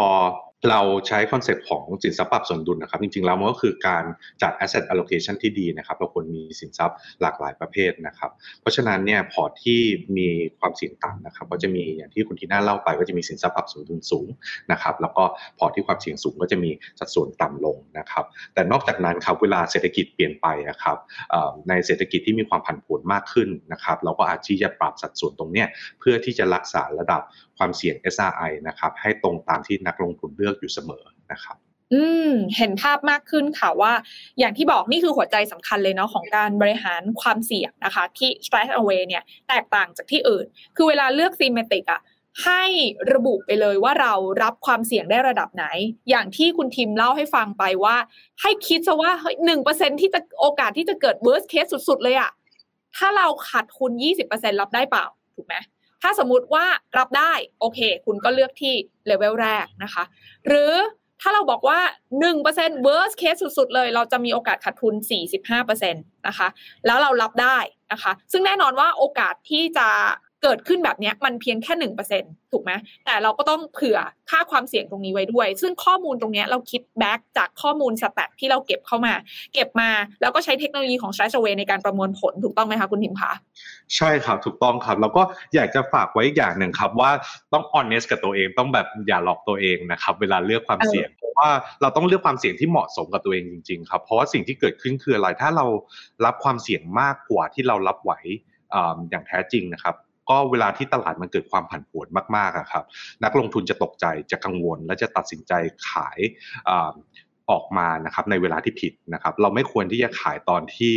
[0.70, 4.03] เราใช้คอนเซปต์ของสินทรัพย์ปรับสมดุลนะครับ จริงๆ แล้วมันก็คือการ
[4.41, 9.82] จัด asset allocation ที่ดีนะครับ เราควรมีสินทรัพย์หลากหลายประเภทนะครับ เพราะฉะนั้นเนี่ยพอร์ตที่
[10.18, 10.28] มี
[10.59, 14.28] ความเสี่ยงต่ำนะครับ ก็จะมีอย่างที่คุณทีน่าเล่าไปก็จะมีสินทรัพย์ปรับสมดุลสูง
[14.72, 15.24] นะครับ แล้วก็
[15.59, 20.97] พอร์ตที่ความเสี่ยงสูงก็จะมีสัดส่วนต่ำลงนะครับ แต่นอกจากนั้นครับเวลาเศรษฐกิจเปลี่ยนไปนะครับ
[21.70, 25.68] ในเศรษฐกิจที่มีความผันผวนมากขึ้นนะครับเราก็อาจที่จะปรับสัดส่วนตรงเนี้ย
[25.99, 27.22] เพื่อที่จะรักษาระดับ
[27.57, 31.57] ความเสี่ยง SRI นะครับให้ตรงตามที่นักลงทุนเลือกอยู่เสมอนะครับ
[31.93, 33.93] อืมเห็นภาพมากขึ้นค่ะว่า
[34.39, 40.45] อย่างที่บอกนี่คือหัวใจสำคัญเลยเนาะของการบริหารความเสี่ยงนะคะ ที่ stress away เนี่ยแตกต่างจากที่อื่น
[40.75, 42.01] คือเวลาเลือก thematic อะ
[42.45, 42.63] ให้
[43.13, 45.65] ระบุไปเลยว่าเรารับความเสี่ยงได้ระดับไหน
[46.09, 47.95] อย่างที่คุณทิมเล่าให้ฟังไปว่า
[48.41, 49.11] ให้คิดซะว่า
[49.45, 52.31] หนึ่งเปอร์เซ็นที่จะโอกาสที่จะเกิด worst case สุด ๆ เลยอะ
[52.97, 55.55] ถ้าเราขาดทุนยี่สิบเปอร์เซ็นรับได้เปล่า ถูกไหม
[56.07, 56.65] ถ้าสมมติว่า
[56.97, 58.73] รับได้โอเค คุณก็เลือกที่
[59.07, 60.03] เลเวลแรกนะคะ
[60.47, 60.73] หรือ
[61.21, 61.79] ถ้าเราบอกว่า
[62.31, 64.93] 1% worst case สุด ๆ เลย เราจะมีโอกาสขาดทุน
[65.41, 66.47] 45%นะคะ
[66.85, 67.57] แล้วเรารับได้
[67.91, 69.87] นะคะ ซึ่งแน่นอนว่าโอกาสที่จะ
[70.45, 72.71] เกิดขึ้นแบบนี้มันเพียงแค่หนึ่งเปอร์เซ็นถูกไหม
[73.05, 73.97] แต่เราก็ต้องเผื่อ
[74.29, 79.13] ค่าความเสี่ยงตรงนี้ไว้ด้วย ซึ่งข้อมูลตรงนี้เราคิดแบ็กจากข้อมูลสแตทที่เราเก็บเข้ามา
[79.53, 79.89] เก็บมา
[80.21, 83.31] แล้วก็ใช้เทคโนโลยีของ s t r a t a w a y ในการประมวลผลถูกต้องไหมคะคุณทิมคะ
[83.95, 85.23] ใช่ครับถูกต้องครับ แล้วก็
[85.55, 87.11] อยากจะฝากไว้อีกอย่างหนึ่งครับว่า
[87.53, 91.49] ต้อง honest กับตัวเองต้องแบบอย่าหลอกตัวเองนะครับเวลาเลือกความเสี่ยงเพราะว่า
[91.81, 95.65] เราต้องเลือกความเสี่ยงที่เหมาะสมกับตัวเองจริงๆครับเพราะว่าสิ่งที่เกิดขึ้นคืออะไรถ้าเรา
[96.25, 98.11] รับความเสี่ยงมากกว่าที่เรารับไหว
[99.09, 99.95] อย่างแท้จริงนะครับ
[100.30, 102.84] ก็เวลาที่ตลาดมันเกิดความผันผวนมากๆครับ
[103.23, 105.53] นักลงทุนจะตกใจจะกังวล และจะตัดสินใจ
[105.89, 106.19] ขาย
[107.51, 110.93] ออกมานะครับในเวลาที่ผิดนะครับ เราไม่ควรที่จะขายตอนที่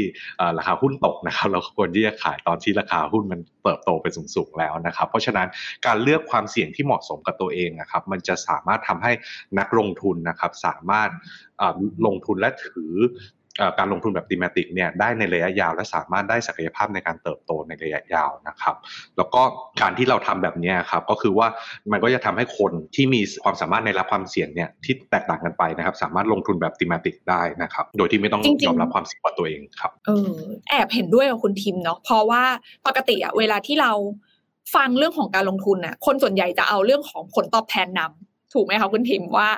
[0.58, 5.48] ราคาหุ้นตกนะครับ เราควรที่จะขายตอนที่ราคาหุ้นมันเติบโตไปสูงๆแล้วนะครับ เพราะฉะนั้น
[5.86, 9.12] การเลือกความเสี่ยงที่เหมาะสมกับตัวเองนะครับ มันจะสามารถทำให้
[9.58, 11.10] นักลงทุนนะครับ สามารถ
[12.06, 12.94] ลงทุนและถือ
[13.78, 18.76] การลงทุนแบบดิมติกเนี่ยได้ในระยะยาว และสามารถได้ศักยภาพในการเติบโตในระยะยาวนะครับ
[19.16, 19.42] แล้วก็
[19.80, 21.48] การที่เราทำแบบนี้ครับก็คือว่า
[21.92, 30.32] มันก็จะทำให้คนที่มีความสามารถในรับความเสี่ยงเนี่ยที่แตกต่างกันไปนะครับ สามารถลงทุนแบบดิมติกได้นะครับ โดยที่ไม่ต้องยอมรับความเสี่ยงตัวเองครับเออ
[30.70, 32.42] แอบเห็นด้วยกับคุณทิมเนาะเพราะว่า
[32.86, 33.92] ปกติอะเวลาที่เรา
[34.74, 39.48] ฟังเรื่องของการลงทุนน่ะคนส่วนใหญ่จะเอาเรื่องของผลตอบแทนนำ ถูกไหมคะคุณทิมว่า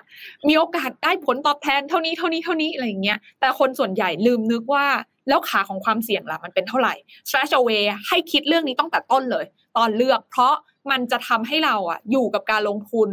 [0.48, 4.86] มีโอกาสได้ผลตอบแทนเท่านี้เท่านี้เท่านี้อะไรอย่างเงี้ยแต่คนส่วนใหญ่ลืมนึกว่า
[5.28, 6.94] แล้วขาของความเสี่ยงล่ะมันเป็นเท่าไหร่
[7.28, 9.44] stretch away ให้คิดเรื่องนี้ต้องแต่ต้นเลย
[9.76, 10.54] ตอนเลือกเพราะ
[10.90, 13.10] มันจะทำให้เราอะอยู่กับการลงทุน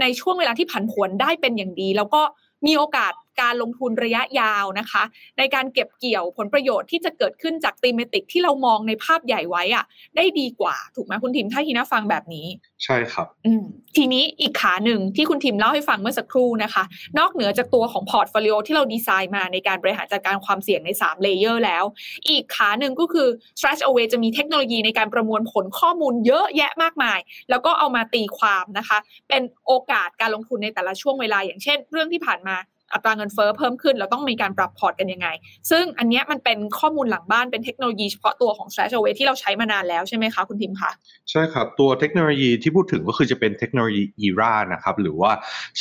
[0.00, 2.22] ในช่วงเวลาที่ผันผวนได้เป็นอย่างดี แล้วก็
[2.66, 5.02] มีโอกาส การลงทุนระยะยาวนะคะ
[5.38, 9.84] ในการเก็บเกี่ยวผลประโยชน์ที่จะเกิดขึ้นจากตีเมติกที่เรามองในภาพใหญ่ไว้อะ
[10.16, 12.46] ได้ดีกว่าถูกไหมคุณทิมถ้าทีน่าฟังแบบนี้
[12.84, 13.64] ใช่ครับอืม
[13.96, 16.84] ทีนี้อีกขาหนึ่งที่คุณทิมเล่าให้ฟังเมื่อสักครู่นะคะ
[17.18, 21.84] นอกเหนือจากตัวของพอร์ตโฟลิโอที่เราดีไซน์มาในการบริหารจัดการความเสี่ยงใน3 layer แล้ว
[22.28, 23.28] อีกขาหนึ่งก็คือ
[23.58, 27.18] StashAway จะมีเทคโนโลยีในการประมวลผลข้อมูลเยอะแยะมากมาย
[27.50, 32.56] แล้วก็เอามาตีความนะคะ เป็นโอกาสการลงทุนในแต่ละช่วงเวลาอย่างเช่น เรื่องที่ผ่านมา
[32.92, 35.28] อัตราเงินเฟ้อเพิ่มขึ้นเราต้องมีการปรับพอร์ตกันยังไง
[35.70, 40.90] ซึ่งอันนี้มันเป็นข้อมูลหลังบ้านเป็นเทคโนโลยีเฉพาะตัวของ s t r a t e g y ที่เราใช้มานานแล้วใช่ไหมคะคุณทิมคะ
[41.30, 45.32] ใช่ครับ ตัวเทคโนโลยีที่พูดถึงก็คือจะเป็นเทคโนโลยี ERAA นะครับหรือว่า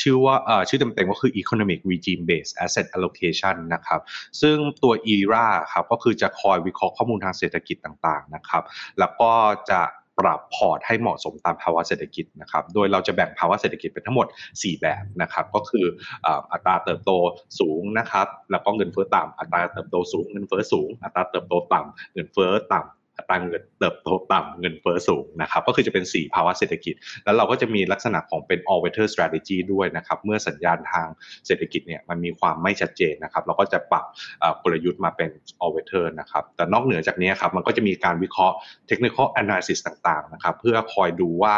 [0.01, 0.35] ชื่อว่า
[0.69, 4.01] ชื่อเต็มๆก็คือ Economic Regime Based Asset Allocation นะครับ
[4.41, 8.63] ซึ่งตัว ERA ครับก็คือจะคอยวิเคราะห์ข้อมูลทางเศรษฐกิจต่างๆนะครับ
[8.99, 9.31] แล้วก็
[9.71, 9.81] จะ
[10.19, 15.85] ปรับพอร์ตให้เหมาะสมตามภาวะเศรษฐกิจนะครับ โดยเราจะแบ่งภาวะเศรษฐกิจเป็นทั้งหมด 4 แบบนะครับ ก็คือ
[16.51, 17.11] อัตราเติบโต
[17.59, 26.95] สูงนะครับ แล้วก็เงินเฟ้อต่ำ อัตราเติบโตสูง เงินเฟ้อสูง อัตราเติบโตต่ำ เงินเฟ้อต่ำ อัตราเงินเติบโตต่ำเงินเฟ้อสูงนะครับก็คือจะเป็น 4 ภาวะเศรษฐกิจ
[27.25, 31.07] แล้วเราก็จะมีลักษณะของเป็น all weather strategy ด้วยนะครับเมื่อสัญญาณทาง
[31.45, 34.05] เศรษฐกิจเนี่ยมันมีความไม่ชัดเจนนะครับเราก็จะปรับ
[34.63, 35.29] กลยุทธ์มาเป็น
[35.63, 38.55] all weather นะครับแต่นอกเหนือจากนี้ครับมันก็จะมีการวิเคราะห์
[38.89, 41.55] technical analysis ต่างๆนะครับเพื่อคอยดูว่า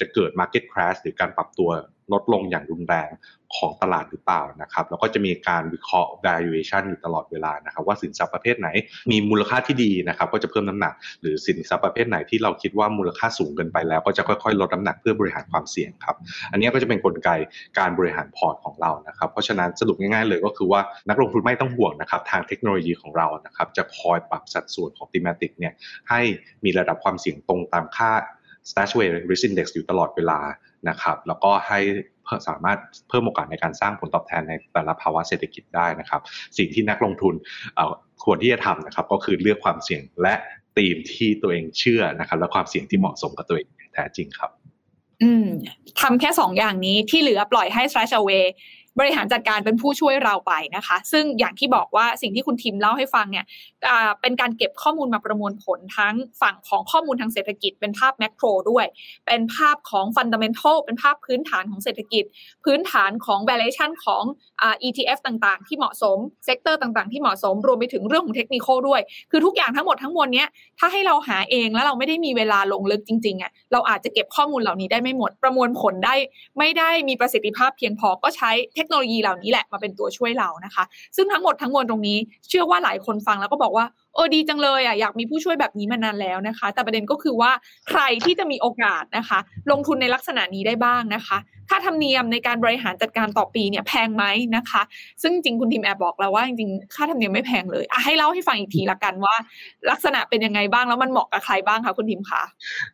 [0.00, 1.70] จะเกิด market crash หรือการปรับตัว
[2.12, 3.10] ลดลงอย่างรุนแรง
[3.56, 8.68] ของตลาดหรือเปล่านะครับแล้วก็จะมีการวิเคราะห์ valuation อยู่ตลอดเวลานะครับว่าสินทรัพย์ประเภทไหน
[9.10, 16.16] มีมูลค่าที่ดีนะครับก็จะเพิ่มน้ำหนัก หรือสินทรัพย์ประเภทไหนที่เราคิดว่ามูลค่าสูงเกินไปแล้ว ก็จะค่อยๆ ลดน้ำหนักเพื่อบริหารความเสี่ยงครับ
[16.52, 17.30] อันนี้ก็จะเป็นนกลไก
[17.78, 25.72] การบริหารพอร์ตของเรานะครับเพราะฉะนั้นสรุปง่ายๆเลยก็คือว่านักลงทุนไม่ต้องห่วงนะครับทางเทคโนโลยีของเรานะครับจะคอยปรับสัดส่วนของ thematic เนี่ย
[26.10, 26.20] ให้
[26.64, 28.12] มีระดับความเสี่ยงตรงตามค่า
[28.70, 30.40] Stashway Risk Index อยู่ตลอดเวลา
[30.88, 31.80] นะครับแล้วก็ให้
[32.48, 36.20] สามารถเพิ่มโอกาสในการสร้างผลตอบแทนในแต่ละภาวะเศรษฐกิจได้นะครับ
[36.58, 37.34] สิ่งที่นักลงทุน
[38.24, 40.34] ควรที่จะทำนะครับ ก็คือเลือกความเสี่ยงและ
[40.76, 44.50] ธีมที่ตัวเองเชื่อนะครับ และความเสี่ยงที่เหมาะสมกับตัวเองแท้จริงครับ
[45.22, 45.46] อืม
[46.00, 48.44] ทำแค่สองอย่างนี้ที่เหลือปล่อยให้ stretch Away
[48.98, 53.44] บริหารจัดการเป็นผู้ช่วยเราไปนะคะ ซึ่งอย่างที่บอกว่าสิ่งที่คุณทิมเล่าให้ฟังเนี่ย
[54.20, 58.86] เป็นการเก็บข้อมูลมาประมวลผลทั้งฝั่งของข้อมูลทางเศรษฐกิจ เป็นภาพแมกโรด้วย
[59.26, 62.24] เป็นภาพของฟันดัมเมนทัลเป็นภาพพื้นฐานของเศรษฐกิจ
[62.64, 64.24] พื้นฐานของ valuation ของ
[64.88, 70.44] ETF ต่างๆ ที่เหมาะสม sector ต่างๆ ที่เหมาะสมรวมไปถึงเรื่องของเทคนิคด้วย คือทุกอย่างทั้งหมดทั้งมวลเนี้ย
[70.78, 76.14] ถ้าให้เราหาเองแล้วเราไม่ได้มีเวลาลงลึกจริงๆอะเราอาจจะเก็บข้อมูลเหล่านี้ได้ไม่หมดประมวลผลได้
[76.58, 80.84] ไม่ได้มีประสิทธิภาพเพียงพอก็ใช้เทคโนโลยีเหล่านี้แหละมาเป็นตัวช่วยเรานะคะ
[81.16, 82.18] ซึ่งทั้งหมดทั้งมวลตรงนี้
[82.48, 83.84] เชื่อว่าหลายคนฟังแล้วก็บอกว่า
[84.14, 87.50] โอ้ดีจังเลยอะอยากมีผู้ช่วยแบบนี้มานานแล้วนะคะ แต่ประเด็นก็คือว่า
[87.88, 89.38] ใครที่จะมีโอกาสนะคะ
[89.70, 91.38] ลงทุนในลักษณะนี้ได้บ้างนะคะ
[91.70, 94.24] ค่าธรรมเนียมในการบริหารจัดการต่อปีเนี่ยแพงไหม
[94.56, 94.82] นะคะ
[95.22, 99.34] ซึ่งจริงคุณทีมแอบบอกแล้วว่าจริงๆค่าธรรมเนียมไม่แพงเลยอะให้เล่าให้ฟังอีกทีละกันว่า
[99.90, 102.42] ลักษณะเป็นยังไงบ้างแล้วมันเหมาะกับใครบ้างคะคุณทีมคะ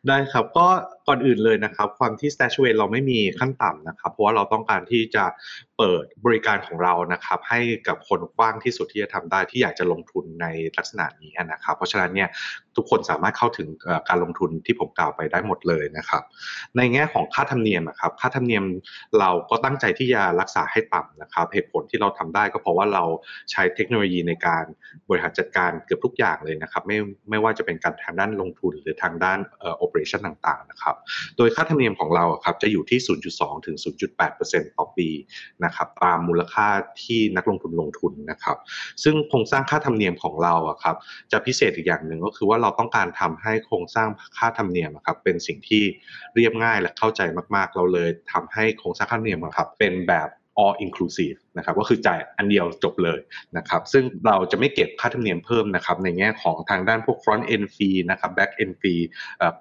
[0.08, 0.66] ได้ครับก็
[1.08, 5.24] ก่อนอื่นเลยนะครับ ความที่ Stashaway เราไม่มีขั้นต่ำนะครับ เพราะว่าเราต้องการที่จะ
[5.78, 10.46] เปิดบริการของเรานะครับ ให้กับคนกว้างที่สุดที่จะทำได้ที่อยากจะลงทุนใน
[10.78, 12.28] ลักษณะนี้นะครับ เพราะฉะนั้นเนี่ย
[12.76, 13.68] ทุกคนสามารถเข้าถึง
[14.08, 16.22] การลงทุนที่ผมกล่าวไปได้หมดเลยนะครับ
[16.76, 18.64] ในแง่ของค่าธรรมเนียมนะครับค่าธรรมเนียม
[19.18, 23.04] เราก็ตั้งใจที่จะรักษาให้ต่ำนะครับ เหตุผลที่เราทำได้ก็เพราะว่าเรา
[23.50, 24.64] ใช้เทคโนโลยีในการ
[25.08, 26.98] บริหารจัดการเกือบทุกอย่างเลยนะครับ ไม่
[27.30, 30.94] ไม่ว่าจะเป็นการทางด้านลงทุนหรือทางด้านเอ่อโอเปอเรชั่นต่างๆนะครับ
[31.36, 33.00] โดยค่าธรรมเนียมของเราครับจะอยู่ที่
[33.32, 33.76] 0.2 ถึง
[34.26, 35.08] 0.8%ต่อปี
[35.64, 36.68] นะครับตามมูลค่า
[37.02, 38.56] ที่นักลงทุนลงทุนนะครับ
[39.02, 40.96] ซึ่งโครงสร้างค่าธรรมเนียมของเราครับ
[41.32, 45.82] จะพิเศษอีกอย่างหนึ่งก็คือว่าเราต้องการทำให้โครงสร้างค่าธรรมเนียมครับเป็นสิ่งที่
[46.34, 47.20] เรียบง่ายและเข้าใจ
[47.54, 50.28] มาก ๆ เราเลยทำให้โครงสร้างค่าธรรมเนียมครับเป็นแบบ
[50.62, 53.20] all inclusive นะครับก็คือจ่ายอันเดียวจบเลย
[53.56, 59.02] นะครับซึ่งเราจะไม่เก็บค่าธรรมเนียมเพิ่มนะครับในแง่ของทางด้านพวก front end fee นะครับ back end fee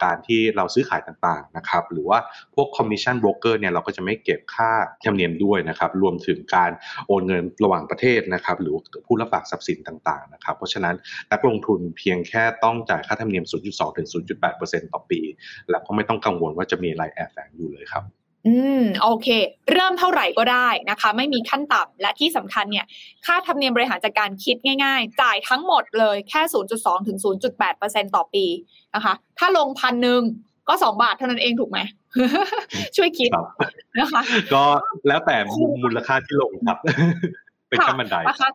[0.04, 2.20] การที่เราซื้อขายต่างๆนะครับหรือว่า
[2.56, 4.72] พวก commission broker เนี่ยเราก็จะไม่เก็บค่า
[5.06, 6.72] ธรรมเนียมด้วยนะครับรวมถึงการ
[7.08, 8.74] โอนเงินระหว่างประเทศนะครับหรือ
[9.06, 10.96] ผู้รับฝากทรัพย์สินต่างๆนะครับเพราะฉะนั้น
[11.32, 14.08] นักลงทุนเพียงแค่ต้องจ่ายค่าธรรมเนียม 0.2ถึง
[14.50, 15.22] 0.8%ต่อปี
[15.70, 19.28] แล้วก็ไม่ต้องกังวลว่าจะมีอะไรแอบแฝงอยู่เลยครับ อืมโอเค
[19.72, 22.86] เริ่มเท่าไหร่ก็ได้นะคะ ไม่มีขั้นต่ำและที่สำคัญเนี่ย
[23.26, 26.42] ค่าธรรมเนียมบริหารจัดการคิดง่ายๆ จ่ายทั้งหมดเลยแค่
[26.76, 27.18] 0.2 ถึง
[27.56, 28.46] 0.8ต่อปี
[28.96, 30.22] นะคะ ถ้าลงพันหนึ่ง
[30.68, 31.80] ก็สองบาทเท่านั้นเองถูกไหม
[32.96, 33.30] ช่วยคิด
[34.00, 34.22] นะคะ
[34.54, 34.64] ก็
[35.08, 35.36] แล้วแต่
[35.84, 36.78] มูลค่าที่ลงครับ
[37.70, 38.50] เป็นขั้นบันไดนะคะ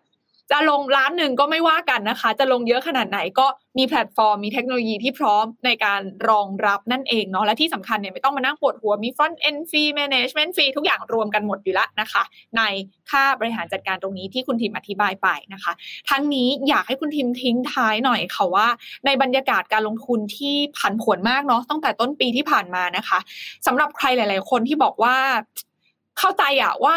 [0.50, 3.46] จะลงล้านหนึ่งก็ไม่ว่ากันนะคะ จะลงเยอะขนาดไหนก็
[3.78, 12.22] มีแพลตฟอร์ม มีเทคโนโลยีที่พร้อมในการรองรับนั่นเองเนาะและที่สำคัญเนี่ยไม่ต้องมานั่งปวดหัวมี front end fee management fee ทุกอย่างรวมกันหมดอยู่แล้วนะคะ
[12.56, 12.62] ใน
[13.10, 15.72] ค่าบริหารจัดการตรงนี้ที่คุณทิมอธิบายไปนะคะ
[16.10, 18.66] ทั้งนี้อยากให้คุณทีมทิ้งท้ายหน่อยค่ะว่า
[19.06, 23.18] ในบรรยากาศการลงทุนที่ผันผวนมากเนาะตั้งแต่ต้นปีที่ผ่านมานะคะ
[23.66, 25.16] สำหรับใครหลาย ๆ คนที่บอกว่า
[26.18, 26.96] เข้าใจอะว่า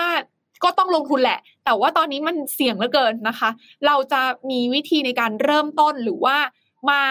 [0.64, 3.50] ก็ต้องลงทุนแหละ แต่ว่าตอนนี้มันเสี่ยงเหลือเกินนะคะ
[3.86, 6.38] เราจะมีวิธีในการเริ่มต้นหรือว่า
[6.90, 7.02] มา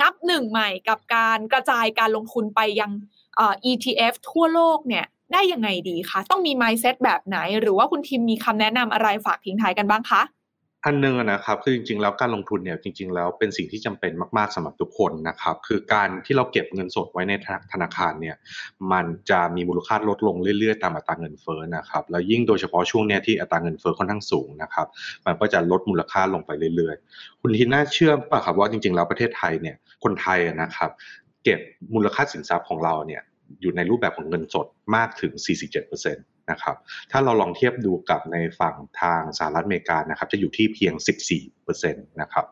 [0.00, 2.90] นับหนึ่งใหม่กับการกระจายการลงทุนไปยัง
[3.70, 10.22] ETF ทั่วโลกเนี่ยได้ยังไงดีคะ ต้องมี mindset แบบไหน หรือว่าคุณทีมมีคำแนะนำอะไรฝากทิ้งท้ายกันบ้างคะ
[10.86, 17.32] อันนึงนะครับคือจริงๆแล้วการลงทุนเนี่ยจริง ๆ แล้วเป็นสิ่งที่จำเป็นมากๆสำหรับทุกคนนะครับคือการที่เราเก็บเงินสดไว้ใน
[17.72, 18.36] ธนาคารเนี่ย
[18.92, 24.86] มันจะมีมูลค่าลดลงเรื่อยๆ ตามอัตราเงินเฟ้อนะครับแล้วยิ่งโดยเฉพาะช่วงเนี้ยที่อัตราเงินเฟ้อค่อนข้างสูงนะครับ
[25.26, 30.90] มันก็จะลดมูลค่าลงไปเรื่อยๆ คุณทีน่าเชื่อป่ะครับว่าจริงๆแล้วประเทศไทยเนี่ยคนไทยนะครับ
[31.44, 31.60] เก็บ
[31.94, 33.22] มูลค่าสินทรัพย์ของเราเนี่ย
[33.60, 36.76] อยู่ในรูปแบบของเงินสดมากถึง 47% นะครับ
[37.10, 40.94] ถ้าเราลองเทียบดูกับในฝั่งทางสหรัฐอเมริกานะครับ จะอยู่ที่เพียง
[41.58, 42.44] 14%นะครับ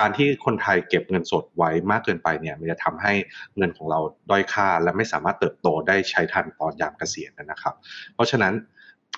[0.00, 3.14] การที่คนไทยเก็บเงินสดไว้มากเกินไปเนี่ย มันจะทำให้
[3.56, 7.74] เงินของเราด้อยค่าและไม่สามารถเติบโตได้ใช้ทันตอนยามเกษียณนะครับ
[8.14, 8.54] เพราะฉะนั้น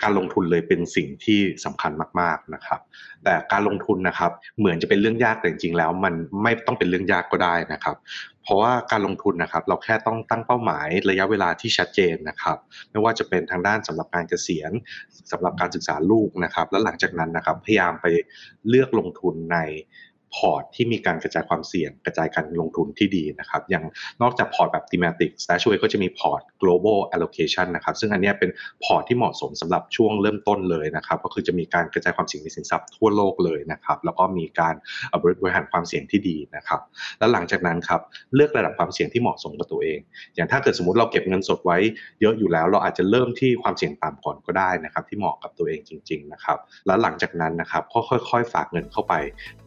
[0.02, 2.80] การลงทุนเลยเป็นสิ่งที่สำคัญมากๆนะครับ
[3.24, 7.96] แต่การลงทุนนะครับ เหมือนจะเป็นเรื่องยากแต่จริงๆแล้วมันไม่ต้องเป็นเรื่องยากก็ได้นะครับ
[8.42, 12.56] เพราะว่าการลงทุนนะครับ เราแค่ต้องตั้งเป้าหมายระยะเวลาที่ชัดเจนนะครับ
[12.90, 14.72] ไม่ว่าจะเป็นทางด้านสำหรับการเกษียณ
[15.32, 18.06] สำหรับการศึกษาลูกนะครับ แล้วหลังจากนั้นนะครับ พยายามไป
[18.68, 19.58] เลือกลงทุนใน
[20.34, 23.84] พอร์ตที่มีการกระจายความเสี่ยง กระจายการลงทุนที่ดีนะครับอย่าง
[24.22, 28.50] นอกจากพอร์ตแบบ thematic StashAway ก็จะมีพอร์ต global allocation นะครับซึ่งอันนี้เป็น
[28.84, 34.74] พอร์ตที่เหมาะสมสำหรับช่วงเริ่มต้นเลยนะครับก็คือจะมีการกระจายความเสี่ยงในสินทรัพย์ทั่วโลกเลยนะครับแล้วก็มีการ
[35.22, 36.80] บริหารความเสี่ยงที่ดีนะครับ
[37.18, 38.00] แล้วหลังจากนั้นครับ
[38.34, 39.98] เลือกระดับความเสี่ยงที่เหมาะสมกับตัวเอง
[40.34, 41.78] อย่างถ้าเกิดสมมติเราเก็บเงินสดไว้
[42.20, 48.00] เยอะอยู่แล้ว เราอาจจะเริ่มที่ความเสี่ยงต่ำก่อนก็ได้นะครับที่เหมาะกับตัวเองจริงๆนะครับแล้วหลังจากนั้นนะครับก็
[48.30, 49.14] ค่อย ๆ ฝากเงินเข้าไป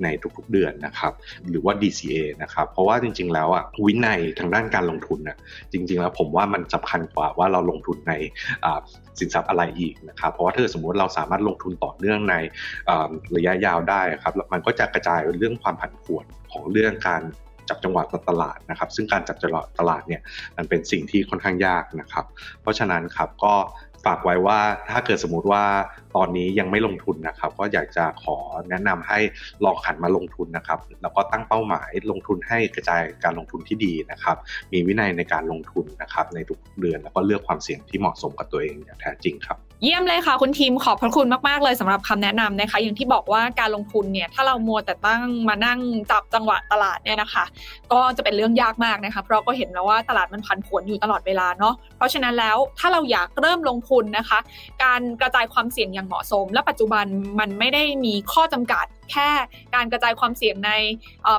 [0.03, 0.07] ใน
[0.38, 1.14] ทุกๆเดือนนะครับ
[1.49, 5.38] หรือว่า DCA นะครับเพราะว่าจริง ๆ แล้วอะวินัยทางด้านการลงทุนน่ะ
[5.72, 8.14] จริง ๆ แล้วผมว่ามันสำคัญกว่าว่าเราลงทุนใน
[9.20, 12.36] สินทรัพย์อะไรอีกนะครับเพราะว่าถ้าสมมติเราสามารถลงทุนต่อเนื่องใน
[13.36, 17.24] ระยะยาวได้ครับมันก็จะกระจายเรื่องความผันผวนของเรื่องการ
[17.70, 20.22] จับจังหวะตลาดนะครับ ซึ่งการจับจังหวะตลาดเนี่ย
[20.58, 22.26] มันเป็นสิ่งที่ค่อนข้างยากนะครับ
[22.62, 23.56] เพราะฉะนั้นครับก็
[24.06, 24.60] ฝากไว้ว่า
[24.91, 25.64] ถ้าเกิดสมมติว่า
[26.16, 28.38] ตอนนี้ยังไม่ลงทุนนะครับ ก็อยากจะขอ
[28.70, 29.20] แนะนำให้
[29.66, 34.38] ลองหันมาลงทุนนะครับ แล้วก็ตั้งเป้าหมายลงทุนให้กระจายการลงทุนที่ดีนะครับ
[34.74, 45.80] มีวินัยในการลงทุนนะครับในทุกเดือนแล้วก็เลือกความเสี่ยงที่เหมาะสมกับตัวเองอย่างแท้จริงครับ เยี่ยมเลยค่ะ คุณทีมขอบพระคุณมาก ๆ เลยสำหรับคำแนะนำนะคะ อย่างที่บอกว่าการลงทุนเนี่ยถ้าเรามัวแต่ตั้งมานั่ง
[46.12, 47.44] จับจังหวะตลาดเนี่ยนะคะ
[47.92, 54.40] ก็จะเป็นเรื่องยากมากนะคะ เพราะก็เห็นแล้วว่าตลาดมันผันผวนอยู่ตลอดเวลาเนาะเพราะฉะนั้นแล้วถ้าเราอยากเริ่มลงทุนนะคะ
[54.84, 57.06] การกระจายความเสี่ยงอย่างเหมาะสม และปัจจุบัน
[57.40, 59.30] มันไม่ได้มีข้อจำกัด แค่
[59.76, 60.72] การกระจายความเสี่ยงใน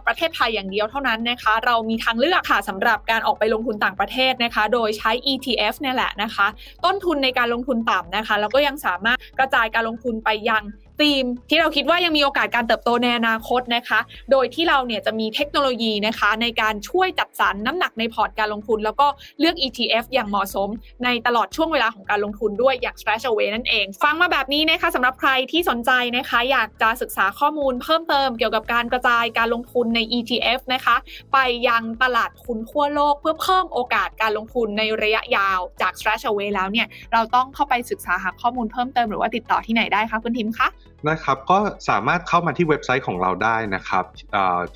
[0.07, 6.47] ประเทศไทยอย่างเดียวเท่านั้นนะคะ เรามีทางเลือกค่ะสำหรับการออกไปลงทุนต่างประเทศนะคะ โดยใช้ ETF เนี่ยแหละนะคะ
[6.85, 10.63] ต้นทุนในการลงทุนต่ำนะคะแล้วก็ยังสามารถกระจายการลงทุนไปยัง
[11.01, 19.07] ธีมที่เราคิดว่ายังมีโอกาสการเติบโตในอนาคตนะคะ โดยที่เราเนี่ยจะมีเทคโนโลยีนะคะ ในการช่วยจัดสรรน้ำหนักในพอร์ตการลงทุน แล้วก็
[19.41, 20.69] เลือก ETF อย่างเหมาะสม
[21.05, 30.97] ในตลอดช่วงเวลาของการลงทุนด้วยอย่าง Stash Away นั่นเอง ฟังมาแบบนี้นะคะสำหรับใครที่สนใจนะคะ อยากจะศึกษาข้อมูลเพิ่มเติมเกี่ยวกับการกระจายการลงทุนใน ETF นะคะ
[31.33, 31.39] ไป
[31.69, 40.69] ยังตลาดทุนทั่วโลก เพื่อเพิ่มโอกาสการลงทุนในระยะยาวจาก Stash Away แล้วเนี่ยเราต้องเข้าไปศึกษาหาข้อมูลเพิ่มเติมหรือว่าติดต่อที่ไหนได้คะคุณทิมคะ
[41.11, 41.59] นะครับก็
[41.89, 44.05] สามารถเข้ามาที่เว็บไซต์ของเราได้นะครับ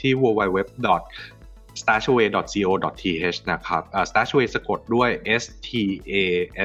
[0.00, 0.58] ที่ www
[1.82, 5.10] StashAway.co.th นะครับ stashaway สะกดด้วย
[5.42, 5.68] s t
[6.10, 6.14] a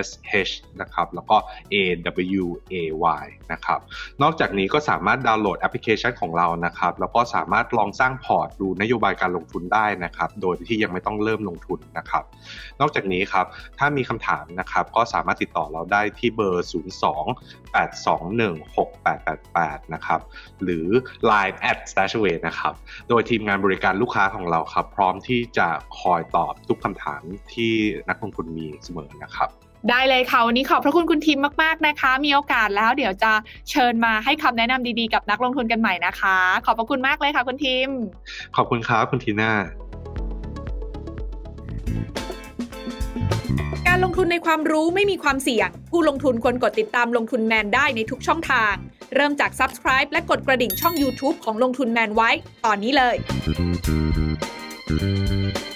[0.05, 0.07] s
[0.47, 0.51] h
[0.81, 1.37] นะครับ แล้วก็
[1.73, 1.75] a
[2.41, 2.75] w a
[3.23, 3.79] y นะครับ
[4.21, 12.23] นอกจากนี้ก็สามารถดาวน์โหลดแอปพลิเคชันของเรานะครับ แล้วก็สามารถลองสร้างพอร์ตดูนโยบายการลงทุนได้นะครับ โดยที่ยังไม่ต้องเริ่มลงทุนนะครับ
[12.79, 13.45] นอกจากนี้ครับ
[13.79, 16.75] ถ้ามีคำถามนะครับ ก็สามารถติดต่อเราได้ที่เบอร์ 02
[17.75, 20.21] 821 6888 นะครับ
[20.63, 20.87] หรือ
[21.29, 22.73] Line at stashaway นะครับ
[23.09, 25.67] โดยทีมงานบริการลูกค้าของเราครับร้อมที่จะ
[25.99, 27.21] คอยตอบทุกคำถาม
[27.53, 27.73] ที่
[28.09, 29.49] นักลงทุนมีเสมอนะครับ
[29.89, 33.31] ได้เลยค่ะ วันนี้ขอบพระคุณคุณทีมมาก ๆ นะคะ มีโอกาสแล้วเดี๋ยวจะ
[33.71, 37.89] เชิญมาให้คำแนะนำดีๆ กับนักลงทุนกันใหม่นะคะ ขอบพระคุณมากเลยค่ะ คุณทีม
[38.55, 39.51] ขอบคุณครับคุณทีน่า
[43.87, 48.73] การลงทุนในความรู้ไม่มีความเสี่ยง ผู้ลงทุนควรกดติดตามลงทุนแมนได้ในทุกช่องทาง
[49.15, 52.29] เริ่มจาก Subscribe และกดกระดิ่งช่อง YouTube ของลงทุนแมนไว้
[52.65, 53.15] ตอนนี้เลย
[54.91, 55.70] Música